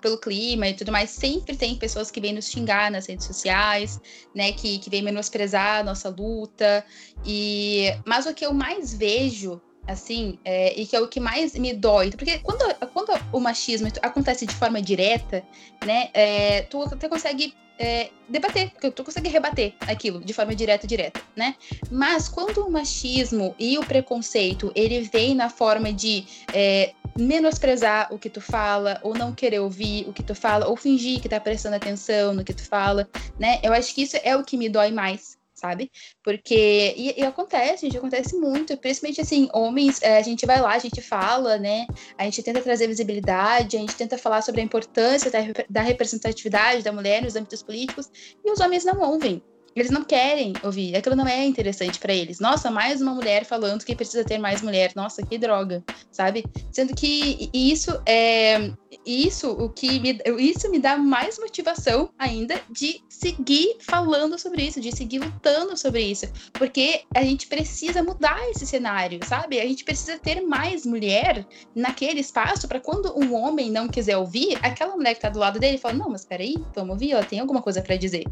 [0.00, 4.00] pelo clima e tudo mais, sempre tem pessoas que vêm nos xingar nas redes sociais,
[4.34, 6.84] né, que, que vêm menosprezar a nossa luta,
[7.24, 11.54] e mas o que eu mais vejo assim, é, e que é o que mais
[11.54, 12.10] me dói.
[12.10, 15.44] Porque quando, quando o machismo acontece de forma direta,
[15.84, 20.86] né, é, tu até consegue é, debater, porque tu consegue rebater aquilo de forma direta
[20.86, 21.54] direta, né?
[21.90, 28.18] Mas quando o machismo e o preconceito, ele vem na forma de é, menosprezar o
[28.18, 31.40] que tu fala, ou não querer ouvir o que tu fala, ou fingir que tá
[31.40, 33.08] prestando atenção no que tu fala,
[33.38, 33.58] né?
[33.62, 35.90] Eu acho que isso é o que me dói mais, sabe?
[36.22, 40.74] Porque, e, e, acontece, gente, acontece muito, principalmente assim, homens, é, a gente vai lá,
[40.74, 41.86] a gente fala, né?
[42.18, 45.38] A gente tenta trazer visibilidade, a gente tenta falar sobre a importância da,
[45.68, 48.10] da representatividade da mulher nos âmbitos políticos,
[48.44, 49.42] e os homens não ouvem,
[49.80, 52.40] eles não querem ouvir, aquilo não é interessante para eles.
[52.40, 54.92] Nossa, mais uma mulher falando que precisa ter mais mulher.
[54.96, 56.44] Nossa, que droga, sabe?
[56.72, 58.70] Sendo que isso é
[59.04, 64.80] isso o que me, isso me dá mais motivação ainda de seguir falando sobre isso,
[64.80, 69.60] de seguir lutando sobre isso, porque a gente precisa mudar esse cenário, sabe?
[69.60, 74.58] A gente precisa ter mais mulher naquele espaço para quando um homem não quiser ouvir,
[74.62, 77.40] aquela mulher que tá do lado dele fala: "Não, mas peraí, vamos ouvir, ela tem
[77.40, 78.24] alguma coisa para dizer".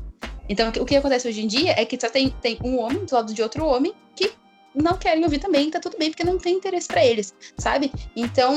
[0.48, 3.14] Então, o que acontece hoje em dia é que só tem, tem um homem do
[3.14, 4.32] lado de outro homem que
[4.74, 7.92] não querem ouvir também, tá tudo bem, porque não tem interesse para eles, sabe?
[8.16, 8.56] Então,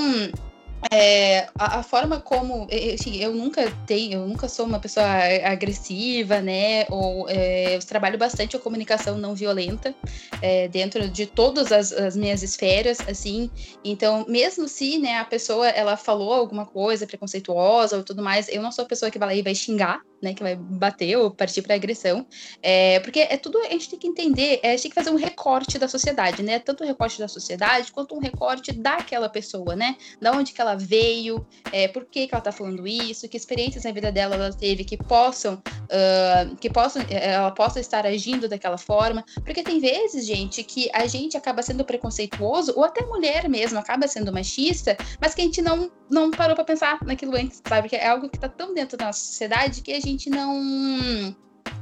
[0.91, 5.05] é, a, a, forma como eu, assim, eu, nunca tenho, eu nunca sou uma pessoa
[5.43, 6.85] agressiva, né?
[6.89, 9.95] Ou é, eu trabalho bastante a comunicação não violenta
[10.41, 13.49] é, dentro de todas as, as, minhas esferas, assim.
[13.83, 18.61] Então, mesmo se, né, a pessoa ela falou alguma coisa preconceituosa ou tudo mais, eu
[18.61, 21.31] não sou a pessoa que vai lá e vai xingar, né, que vai bater ou
[21.31, 22.25] partir para agressão,
[22.61, 25.09] é, porque é tudo a gente tem que entender, é, a gente tem que fazer
[25.09, 29.75] um recorte da sociedade, né, tanto um recorte da sociedade quanto um recorte daquela pessoa,
[29.75, 33.37] né, da onde que ela veio, é, por que que ela tá falando isso, que
[33.37, 38.05] experiências na vida dela ela teve que possam, uh, que possam, é, ela possa estar
[38.05, 43.05] agindo daquela forma, porque tem vezes, gente, que a gente acaba sendo preconceituoso ou até
[43.05, 47.35] mulher mesmo acaba sendo machista, mas que a gente não não parou para pensar naquilo
[47.35, 50.06] antes, sabe, que é algo que tá tão dentro da nossa sociedade que a gente
[50.07, 51.35] gente não.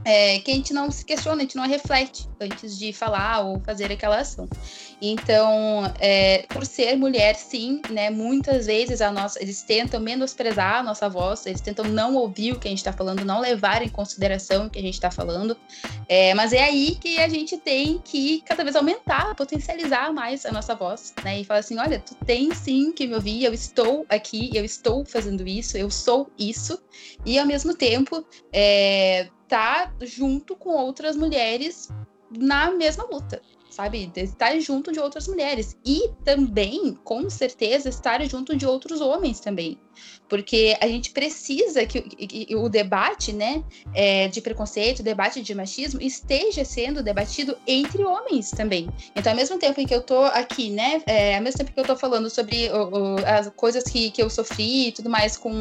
[0.03, 3.59] É, que a gente não se questiona, a gente não reflete antes de falar ou
[3.61, 4.47] fazer aquela ação.
[5.01, 8.09] Então, é, por ser mulher, sim, né?
[8.09, 12.59] Muitas vezes a nossa, eles tentam menosprezar a nossa voz, eles tentam não ouvir o
[12.59, 15.57] que a gente está falando, não levar em consideração o que a gente está falando.
[16.07, 20.51] É, mas é aí que a gente tem que cada vez aumentar, potencializar mais a
[20.51, 21.39] nossa voz, né?
[21.39, 25.05] E falar assim, olha, tu tem sim que me ouvir, eu estou aqui, eu estou
[25.05, 26.81] fazendo isso, eu sou isso,
[27.25, 31.89] e ao mesmo tempo é, tá junto com outras mulheres
[32.31, 33.41] na mesma luta
[33.75, 34.09] sabe?
[34.15, 35.77] Estar junto de outras mulheres.
[35.85, 39.77] E também, com certeza, estar junto de outros homens também.
[40.29, 42.03] Porque a gente precisa que,
[42.55, 48.49] o debate né, é, de preconceito, o debate de machismo, esteja sendo debatido entre homens
[48.49, 48.89] também.
[49.15, 51.01] Então, ao mesmo tempo em que eu tô aqui, né?
[51.05, 54.21] É, ao mesmo tempo que eu tô falando sobre o, o, as coisas que, que
[54.21, 55.51] eu sofri e tudo mais com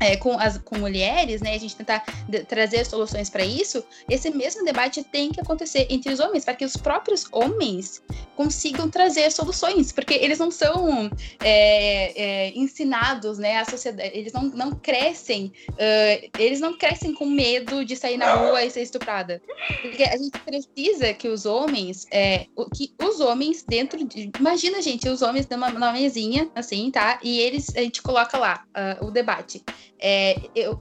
[0.00, 2.04] é, com, as, com mulheres, né, a gente tentar
[2.48, 6.64] trazer soluções para isso, esse mesmo debate tem que acontecer entre os homens, para que
[6.64, 8.02] os próprios homens
[8.36, 14.42] consigam trazer soluções, porque eles não são é, é, ensinados, né, a sociedade, eles não,
[14.44, 19.40] não crescem, uh, eles não crescem com medo de sair na rua e ser estuprada,
[19.82, 25.08] porque a gente precisa que os homens, é, que os homens dentro de, imagina gente,
[25.08, 28.64] os homens numa, numa mesinha, assim, tá, e eles, a gente coloca lá
[29.00, 29.62] uh, o debate,
[29.98, 30.80] é, eu,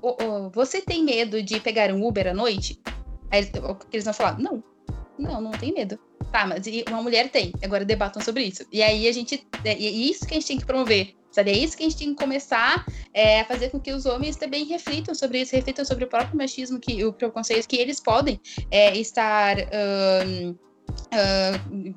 [0.54, 2.80] você tem medo de pegar um Uber à noite?
[3.30, 3.50] Aí
[3.92, 4.64] eles vão falar, não,
[5.18, 6.00] não, não tem medo.
[6.32, 7.52] Tá, mas uma mulher tem.
[7.64, 8.66] Agora debatam sobre isso.
[8.72, 9.46] E aí a gente.
[9.64, 11.52] É, é isso que a gente tem que promover Sabe?
[11.52, 14.36] É isso que a gente tem que começar é, a fazer com que os homens
[14.36, 18.40] também reflitam sobre isso, reflitam sobre o próprio machismo, que, o preconceito que eles podem
[18.70, 19.58] é, estar.
[19.58, 20.52] Uh,
[20.92, 21.96] uh,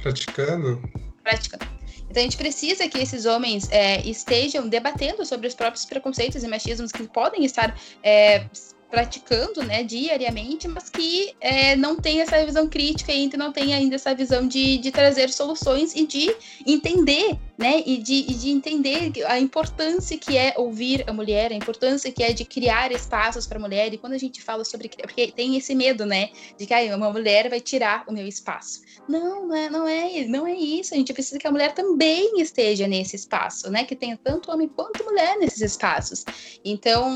[0.00, 0.82] praticando.
[1.22, 1.66] Praticando.
[2.12, 6.46] Então a gente precisa que esses homens é, estejam debatendo sobre os próprios preconceitos e
[6.46, 8.44] machismos que podem estar é,
[8.92, 13.94] praticando né, diariamente, mas que é, não tem essa visão crítica e não tem ainda
[13.94, 16.36] essa visão de, de trazer soluções e de
[16.66, 17.82] entender, né?
[17.86, 22.22] E de, e de entender a importância que é ouvir a mulher, a importância que
[22.22, 23.94] é de criar espaços para a mulher.
[23.94, 24.90] E quando a gente fala sobre.
[24.90, 26.28] Porque tem esse medo, né?
[26.58, 28.82] De que ah, uma mulher vai tirar o meu espaço.
[29.08, 30.92] Não, não é, não é, não é isso.
[30.92, 33.84] A gente precisa que a mulher também esteja nesse espaço, né?
[33.84, 36.26] Que tenha tanto homem quanto mulher nesses espaços.
[36.62, 37.10] Então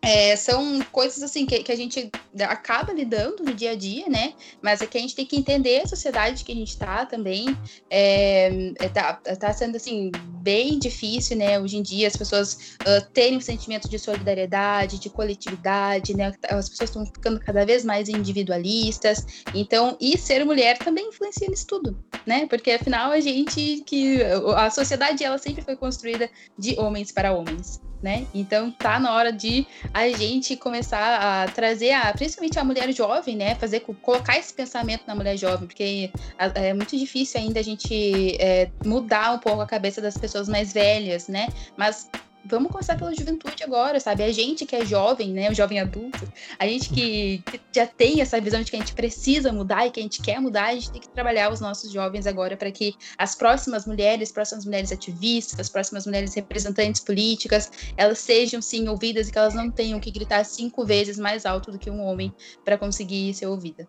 [0.00, 4.32] é, são coisas assim que, que a gente acaba lidando no dia a dia, né?
[4.62, 7.56] Mas é que a gente tem que entender a sociedade que a gente está também.
[7.90, 11.58] É, é, tá, tá sendo assim bem difícil, né?
[11.58, 16.32] Hoje em dia as pessoas uh, terem um sentimento de solidariedade, de coletividade, né?
[16.48, 19.26] As pessoas estão ficando cada vez mais individualistas.
[19.54, 22.46] Então, e ser mulher também influencia nisso tudo, né?
[22.46, 24.22] Porque afinal a gente que
[24.56, 28.26] a sociedade ela sempre foi construída de homens para homens né?
[28.34, 33.36] Então tá na hora de a gente começar a trazer a, principalmente a mulher jovem,
[33.36, 33.54] né?
[33.54, 36.10] Fazer colocar esse pensamento na mulher jovem, porque
[36.54, 40.72] é muito difícil ainda a gente é, mudar um pouco a cabeça das pessoas mais
[40.72, 41.48] velhas, né?
[41.76, 42.08] Mas
[42.44, 44.22] vamos começar pela juventude agora, sabe?
[44.22, 45.50] A gente que é jovem, né?
[45.50, 49.52] O jovem adulto, a gente que, já tem essa visão de que a gente precisa
[49.52, 52.26] mudar e que a gente quer mudar, a gente tem que trabalhar os nossos jovens
[52.26, 58.18] agora para que as próximas mulheres, próximas mulheres ativistas, as próximas mulheres representantes políticas, elas
[58.18, 61.78] sejam sim ouvidas e que elas não tenham que gritar cinco vezes mais alto do
[61.78, 62.32] que um homem
[62.64, 63.88] para conseguir ser ouvida.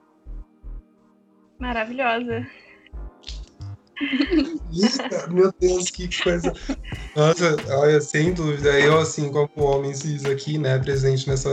[1.60, 2.48] Maravilhosa.
[5.30, 6.54] Meu Deus, que coisa.
[7.16, 11.50] Nossa, olha, sem dúvida, eu, assim, como homem cis aqui, né, presente nessa,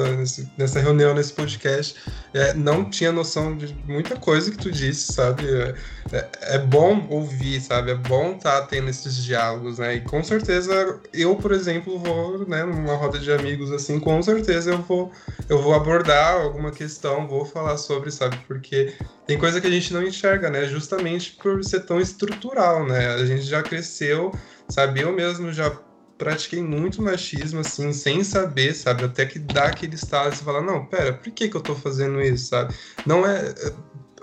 [0.57, 1.97] nessa reunião, nesse podcast,
[2.33, 5.45] é, não tinha noção de muita coisa que tu disse, sabe?
[5.49, 5.75] É,
[6.13, 7.91] é, é bom ouvir, sabe?
[7.91, 9.97] É bom estar tá tendo esses diálogos, né?
[9.97, 14.71] E com certeza, eu, por exemplo, vou, né, numa roda de amigos, assim, com certeza
[14.71, 15.11] eu vou,
[15.49, 18.39] eu vou abordar alguma questão, vou falar sobre, sabe?
[18.47, 18.95] Porque
[19.27, 20.67] tem coisa que a gente não enxerga, né?
[20.67, 22.01] Justamente por ser tão
[22.37, 23.14] estrutural, né?
[23.14, 24.32] A gente já cresceu,
[24.68, 25.01] sabe?
[25.01, 25.70] Eu mesmo já
[26.18, 29.05] pratiquei muito machismo, assim, sem saber, sabe?
[29.05, 32.20] Até que dá aquele estado e fala, não, pera, por que que eu tô fazendo
[32.20, 32.74] isso, sabe?
[33.05, 33.55] Não é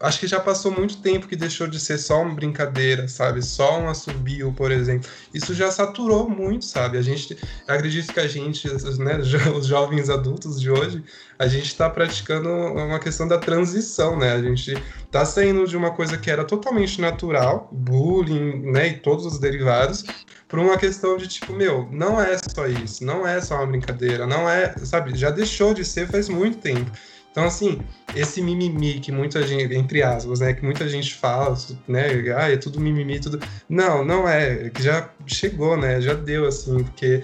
[0.01, 3.41] acho que já passou muito tempo que deixou de ser só uma brincadeira, sabe?
[3.41, 5.09] Só um assobio, por exemplo.
[5.33, 6.97] Isso já saturou muito, sabe?
[6.97, 7.37] A gente,
[7.67, 8.67] acredito que a gente,
[8.99, 9.17] né,
[9.55, 11.03] os jovens adultos de hoje,
[11.37, 14.33] a gente está praticando uma questão da transição, né?
[14.33, 14.73] A gente
[15.05, 20.03] está saindo de uma coisa que era totalmente natural, bullying, né, e todos os derivados,
[20.47, 24.27] por uma questão de tipo, meu, não é só isso, não é só uma brincadeira,
[24.27, 25.17] não é, sabe?
[25.17, 26.91] Já deixou de ser faz muito tempo.
[27.33, 27.81] Então, assim,
[28.15, 31.57] esse mimimi que muita gente, entre aspas, né, que muita gente fala,
[31.87, 32.05] né,
[32.37, 33.39] ah, é tudo mimimi, tudo.
[33.67, 37.23] Não, não é, que já chegou, né, já deu, assim, porque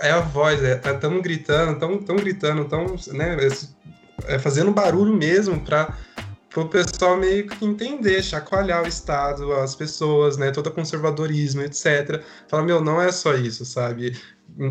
[0.00, 3.36] é a voz, é, tá gritando, tão, tão gritando, tão, né,
[4.28, 5.92] é, é fazendo barulho mesmo para
[6.54, 12.22] o pessoal meio que entender, chacoalhar o Estado, as pessoas, né, todo conservadorismo, etc.
[12.46, 14.16] Fala, meu, não é só isso, sabe?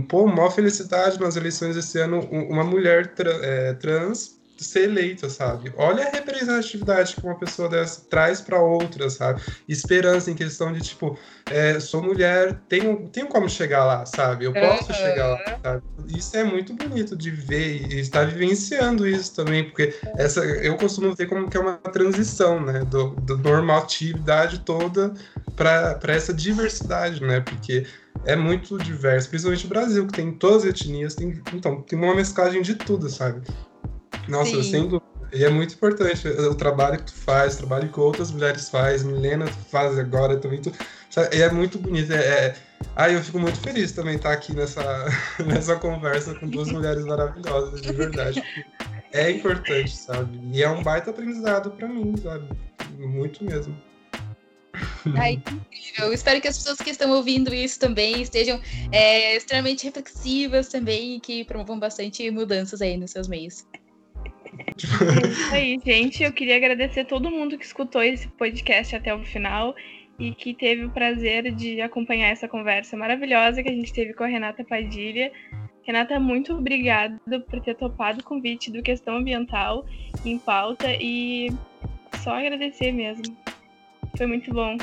[0.07, 5.73] Pô, maior felicidade nas eleições esse ano, uma mulher tra é, trans ser eleita, sabe?
[5.77, 9.41] Olha a representatividade que uma pessoa dessa traz para outra, sabe?
[9.67, 11.17] Esperança em questão de, tipo,
[11.49, 14.45] é, sou mulher, tenho, tenho como chegar lá, sabe?
[14.45, 15.83] Eu posso chegar lá, sabe?
[16.07, 21.13] Isso é muito bonito de ver e estar vivenciando isso também, porque essa, eu costumo
[21.15, 22.79] ver como que é uma transição, né?
[22.85, 25.13] Do, do normatividade toda
[25.55, 27.39] para essa diversidade, né?
[27.41, 27.85] Porque
[28.25, 32.15] é muito diverso, principalmente o Brasil, que tem todas as etnias, tem, então, tem uma
[32.15, 33.41] mesclagem de tudo, sabe?
[34.27, 34.63] Nossa, Sim.
[34.63, 35.11] sem dúvida.
[35.33, 39.09] E é muito importante o trabalho que tu faz, o trabalho que outras mulheres fazem,
[39.09, 40.61] Milena faz agora também.
[40.61, 40.71] Tu,
[41.31, 42.11] é muito bonito.
[42.11, 42.55] É, é...
[42.95, 44.83] Ah, eu fico muito feliz também estar aqui nessa,
[45.45, 48.43] nessa conversa com duas mulheres maravilhosas, de verdade.
[49.13, 50.39] É importante, sabe?
[50.51, 52.47] E é um baita aprendizado para mim, sabe?
[52.97, 53.75] Muito mesmo.
[55.15, 56.13] Ai, que incrível.
[56.13, 58.59] Espero que as pessoas que estão ouvindo isso também estejam
[58.91, 63.65] é, extremamente reflexivas também e que promovam bastante mudanças aí nos seus meios.
[64.57, 66.23] É isso aí, gente.
[66.23, 69.75] Eu queria agradecer todo mundo que escutou esse podcast até o final
[70.19, 74.23] e que teve o prazer de acompanhar essa conversa maravilhosa que a gente teve com
[74.23, 75.31] a Renata Padilha.
[75.83, 79.85] Renata, muito obrigada por ter topado o convite do Questão Ambiental
[80.23, 81.49] em pauta e
[82.23, 83.35] só agradecer mesmo.
[84.15, 84.77] Foi muito bom.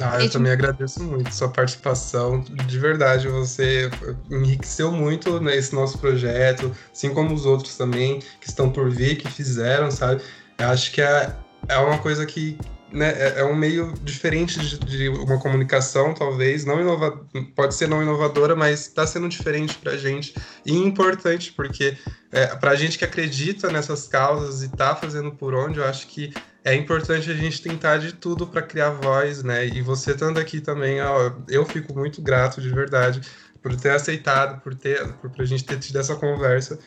[0.00, 2.40] Ah, eu também agradeço muito sua participação.
[2.40, 3.90] De verdade, você
[4.30, 9.30] enriqueceu muito nesse nosso projeto, assim como os outros também que estão por vir, que
[9.30, 10.22] fizeram, sabe?
[10.58, 11.34] Eu acho que é,
[11.68, 12.58] é uma coisa que
[12.92, 17.24] né, é, é um meio diferente de, de, uma comunicação, talvez, não inova,
[17.54, 20.34] pode ser não inovadora, mas está sendo diferente para a gente
[20.66, 21.96] e importante, porque
[22.32, 26.06] é, para a gente que acredita nessas causas e está fazendo por onde, eu acho
[26.08, 26.32] que
[26.64, 29.66] é importante a gente tentar de tudo para criar voz, né?
[29.66, 33.20] E você estando aqui também, ó, eu fico muito grato de verdade
[33.62, 36.78] por ter aceitado, por ter, por a gente ter tido essa conversa.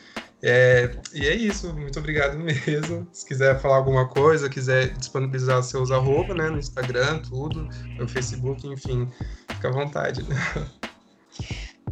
[0.42, 3.08] É, e é isso, muito obrigado mesmo.
[3.12, 7.68] Se quiser falar alguma coisa, quiser disponibilizar seus arroba, né, no Instagram, tudo,
[7.98, 9.08] no Facebook, enfim,
[9.48, 10.24] fica à vontade.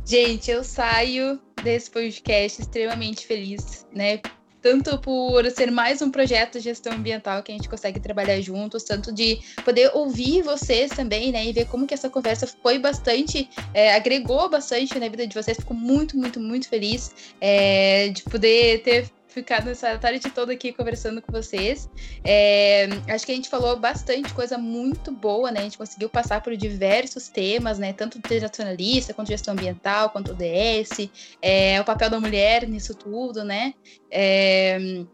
[0.04, 4.20] Gente, eu saio desse podcast extremamente feliz, né?
[4.62, 8.84] Tanto por ser mais um projeto de gestão ambiental que a gente consegue trabalhar juntos,
[8.84, 13.50] tanto de poder ouvir vocês também, né, e ver como que essa conversa foi bastante,
[13.74, 15.56] é, agregou bastante na vida de vocês.
[15.56, 21.20] Fico muito, muito, muito feliz é, de poder ter ficado essa tarde toda aqui conversando
[21.22, 21.88] com vocês.
[22.24, 25.60] É, acho que a gente falou bastante coisa muito boa, né?
[25.60, 27.92] A gente conseguiu passar por diversos temas, né?
[27.92, 31.08] Tanto do nacionalista, quanto gestão ambiental, quanto o DS,
[31.40, 33.74] é, o papel da mulher nisso tudo, né?
[34.10, 35.04] É,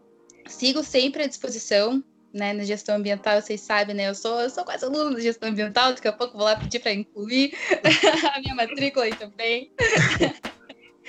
[0.47, 2.03] sigo sempre à disposição.
[2.31, 4.07] Né, na gestão ambiental, vocês sabem, né?
[4.07, 6.77] Eu sou, eu sou quase aluna de gestão ambiental, daqui a pouco vou lá pedir
[6.77, 7.55] para incluir
[8.35, 9.71] a minha matrícula aí também.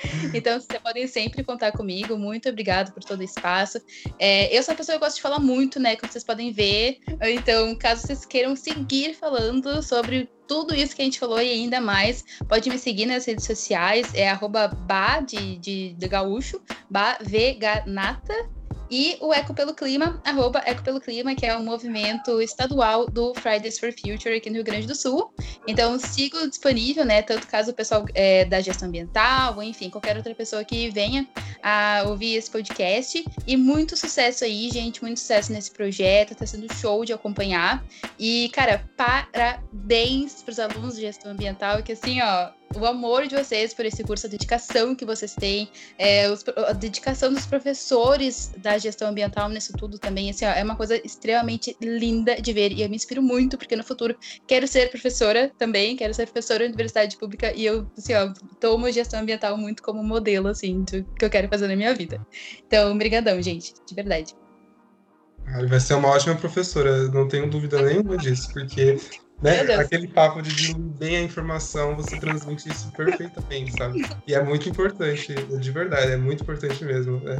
[0.33, 2.17] Então, vocês podem sempre contar comigo.
[2.17, 3.81] Muito obrigado por todo o espaço.
[4.17, 5.95] É, eu sou uma pessoa que gosta de falar muito, né?
[5.95, 6.99] Como vocês podem ver.
[7.21, 11.79] Então, caso vocês queiram seguir falando sobre tudo isso que a gente falou e ainda
[11.79, 14.13] mais, pode me seguir nas redes sociais.
[14.13, 18.33] É arroba ba de, de, de gaúcho, ba veganata
[18.89, 23.33] e o Eco pelo Clima, arroba Eco pelo Clima, que é um movimento estadual do
[23.35, 25.33] Fridays for Future aqui no Rio Grande do Sul.
[25.67, 27.21] Então, sigo disponível, né?
[27.21, 31.27] Tanto caso o pessoal é, da gestão ambiental, ou enfim, qualquer outra pessoa que venha
[31.63, 33.23] a ouvir esse podcast.
[33.47, 36.35] E muito sucesso aí, gente, muito sucesso nesse projeto.
[36.35, 37.83] Tá sendo show de acompanhar.
[38.19, 43.35] E, cara, parabéns para os alunos de gestão ambiental, que assim, ó, o amor de
[43.35, 48.51] vocês por esse curso, a dedicação que vocês têm, é, os, a dedicação dos professores
[48.57, 52.71] da gestão ambiental nisso tudo também, assim, ó, é uma coisa extremamente linda de ver
[52.71, 54.15] e eu me inspiro muito porque no futuro
[54.47, 58.91] quero ser professora também, quero ser professora em universidade pública e eu, assim, ó, tomo
[58.91, 62.25] gestão ambiental muito como modelo, assim, do que eu quero fazer na minha vida.
[62.65, 64.35] Então, brigadão, gente, de verdade.
[65.67, 68.97] Vai ser uma ótima professora, não tenho dúvida nenhuma disso, porque
[69.41, 69.61] né?
[69.75, 74.05] Aquele papo de diluir bem a informação, você transmite isso perfeitamente, sabe?
[74.27, 77.21] E é muito importante, de verdade, é muito importante mesmo.
[77.27, 77.39] É,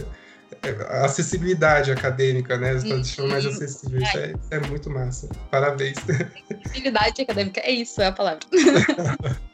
[0.64, 2.74] é, acessibilidade acadêmica, né?
[2.74, 4.02] Você está deixando mais acessível.
[4.02, 5.30] Isso é, isso é muito massa.
[5.49, 5.97] Parabéns.
[5.99, 8.41] Acessibilidade acadêmica, é isso, é a palavra.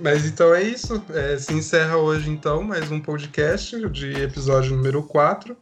[0.00, 1.02] Mas então é isso.
[1.12, 5.56] É, se encerra hoje, então, mais um podcast de episódio número 4.